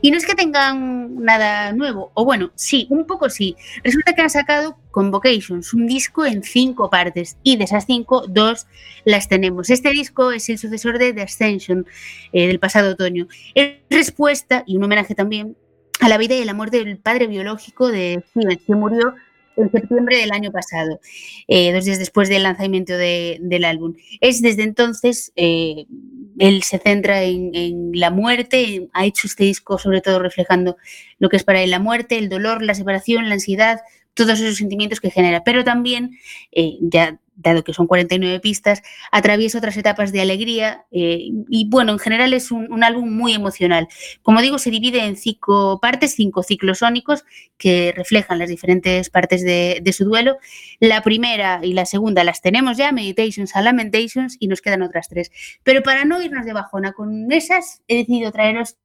Y 0.03 0.11
no 0.11 0.19
es 0.19 0.27
que 0.27 0.35
tengan 0.35 1.17
nada 1.17 1.73
nuevo, 1.73 2.11
o 2.15 2.25
bueno, 2.25 2.51
sí, 2.55 2.87
un 2.91 3.07
poco 3.07 3.31
sí. 3.31 3.57
Resulta 3.83 4.15
que 4.15 4.23
han 4.23 4.31
sacado 4.31 4.77
Convocations, 4.91 5.75
disco 5.87 6.27
en 6.27 6.43
cinco 6.43 6.91
partes, 6.91 7.37
y 7.43 7.57
de 7.57 7.65
esas 7.65 7.87
cinco, 7.87 8.27
dos 8.29 8.67
las 9.05 9.29
tenemos. 9.29 9.71
Este 9.71 9.91
disco 9.91 10.33
es 10.33 10.49
el 10.49 10.59
sucesor 10.59 10.99
de 10.99 11.13
The 11.13 11.23
Ascension 11.23 11.87
eh, 12.33 12.47
del 12.47 12.59
pasado 12.59 12.91
otoño. 12.93 13.29
Es 13.55 13.77
respuesta 13.91 14.65
y 14.67 14.77
un 14.77 14.85
homenaje 14.85 15.15
también 15.15 15.57
a 16.01 16.09
la 16.09 16.19
vida 16.19 16.35
y 16.35 16.45
la 16.45 16.55
muerte 16.55 16.85
del 16.85 16.99
padre 16.99 17.27
biológico 17.27 17.89
de 17.89 18.23
Stevens, 18.31 18.61
que 18.67 18.75
murió 18.75 19.15
en 19.57 19.73
septiembre 19.73 20.19
del 20.19 20.31
año 20.31 20.53
pasado, 20.53 21.01
eh, 21.49 21.73
dos 21.73 21.85
días 21.85 21.99
después 21.99 22.29
del 22.29 22.45
lanzamiento 22.45 22.97
de- 22.97 23.39
del 23.41 23.65
álbum. 23.65 23.95
Es 24.21 24.41
desde 24.41 24.63
entonces, 24.63 25.33
eh, 25.35 25.87
él 26.39 26.63
se 26.63 26.79
centra 26.79 27.25
en, 27.25 27.51
en 27.53 27.91
la 27.95 28.13
muerte, 28.13 28.89
ha 28.93 29.05
hecho 29.05 29.27
este 29.27 29.43
disco 29.43 29.77
sobre 29.77 30.01
todo 30.01 30.21
reflejando 30.21 30.77
lo 31.19 31.29
que 31.29 31.37
es 31.37 31.43
para 31.43 31.61
él 31.61 31.73
la 31.73 31.81
muerte, 31.81 32.19
el 32.19 32.29
dolor, 32.29 32.63
la 32.63 32.75
separación, 32.75 33.29
la 33.29 33.35
ansiedad, 33.35 33.81
todos 34.19 34.41
esos 34.41 34.57
sentimientos 34.57 35.01
que 35.01 35.11
genera, 35.11 35.45
pero 35.45 35.65
también, 35.65 36.19
eh, 36.53 36.77
ya 36.81 37.19
dado 37.37 37.63
que 37.63 37.73
son 37.73 37.87
49 37.87 38.41
pistas, 38.41 38.83
atraviesa 39.13 39.59
otras 39.59 39.77
etapas 39.77 40.11
de 40.11 40.21
alegría 40.21 40.85
eh, 40.91 41.29
y 41.49 41.69
bueno, 41.69 41.93
en 41.93 42.01
general 42.01 42.35
es 42.35 42.51
un, 42.51 42.83
álbum 42.83 43.17
muy 43.17 43.33
emocional. 43.33 43.87
Como 44.23 44.43
digo, 44.43 44.59
se 44.59 44.71
divide 44.71 45.05
en 45.05 45.17
cinco 45.17 45.79
partes, 45.81 46.15
cinco 46.17 46.43
ciclos 46.43 46.79
sónicos 46.79 47.25
que 47.57 47.93
reflejan 47.97 48.41
las 48.41 48.49
diferentes 48.49 49.09
partes 49.09 49.45
de, 49.45 49.79
de 49.81 49.93
su 49.93 50.05
duelo. 50.05 50.39
La 50.81 51.03
primera 51.03 51.61
y 51.63 51.75
la 51.75 51.87
segunda 51.87 52.25
las 52.25 52.43
tenemos 52.43 52.77
ya, 52.77 52.91
Meditations 52.91 53.55
a 53.55 53.63
Lamentations, 53.63 54.37
y 54.41 54.49
nos 54.49 54.61
quedan 54.61 54.83
otras 54.83 55.09
tres. 55.09 55.31
Pero 55.63 55.85
para 55.85 56.05
no 56.05 56.21
irnos 56.21 56.45
de 56.45 56.53
bajona 56.53 56.93
con 56.93 57.31
esas, 57.31 57.83
he 57.87 57.99
decidido 57.99 58.33
traeros 58.33 58.77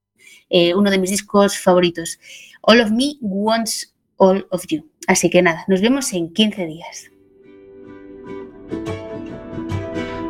eh, 0.49 0.75
uno 0.75 0.91
de 0.91 0.99
mis 0.99 1.09
discos 1.09 1.57
favoritos, 1.57 2.19
All 2.61 2.81
of 2.81 2.91
Me 2.91 3.15
Wants 3.21 3.92
All 4.23 4.47
of 4.51 4.63
You. 4.69 4.85
Así 5.07 5.29
que 5.29 5.41
nada, 5.41 5.65
nos 5.67 5.81
vemos 5.81 6.13
en 6.13 6.31
15 6.31 6.65
días. 6.65 7.11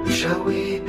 Shall 0.07 0.41
we 0.43 0.81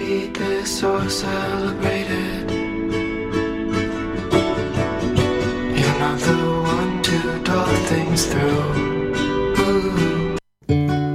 or. 8.34 8.93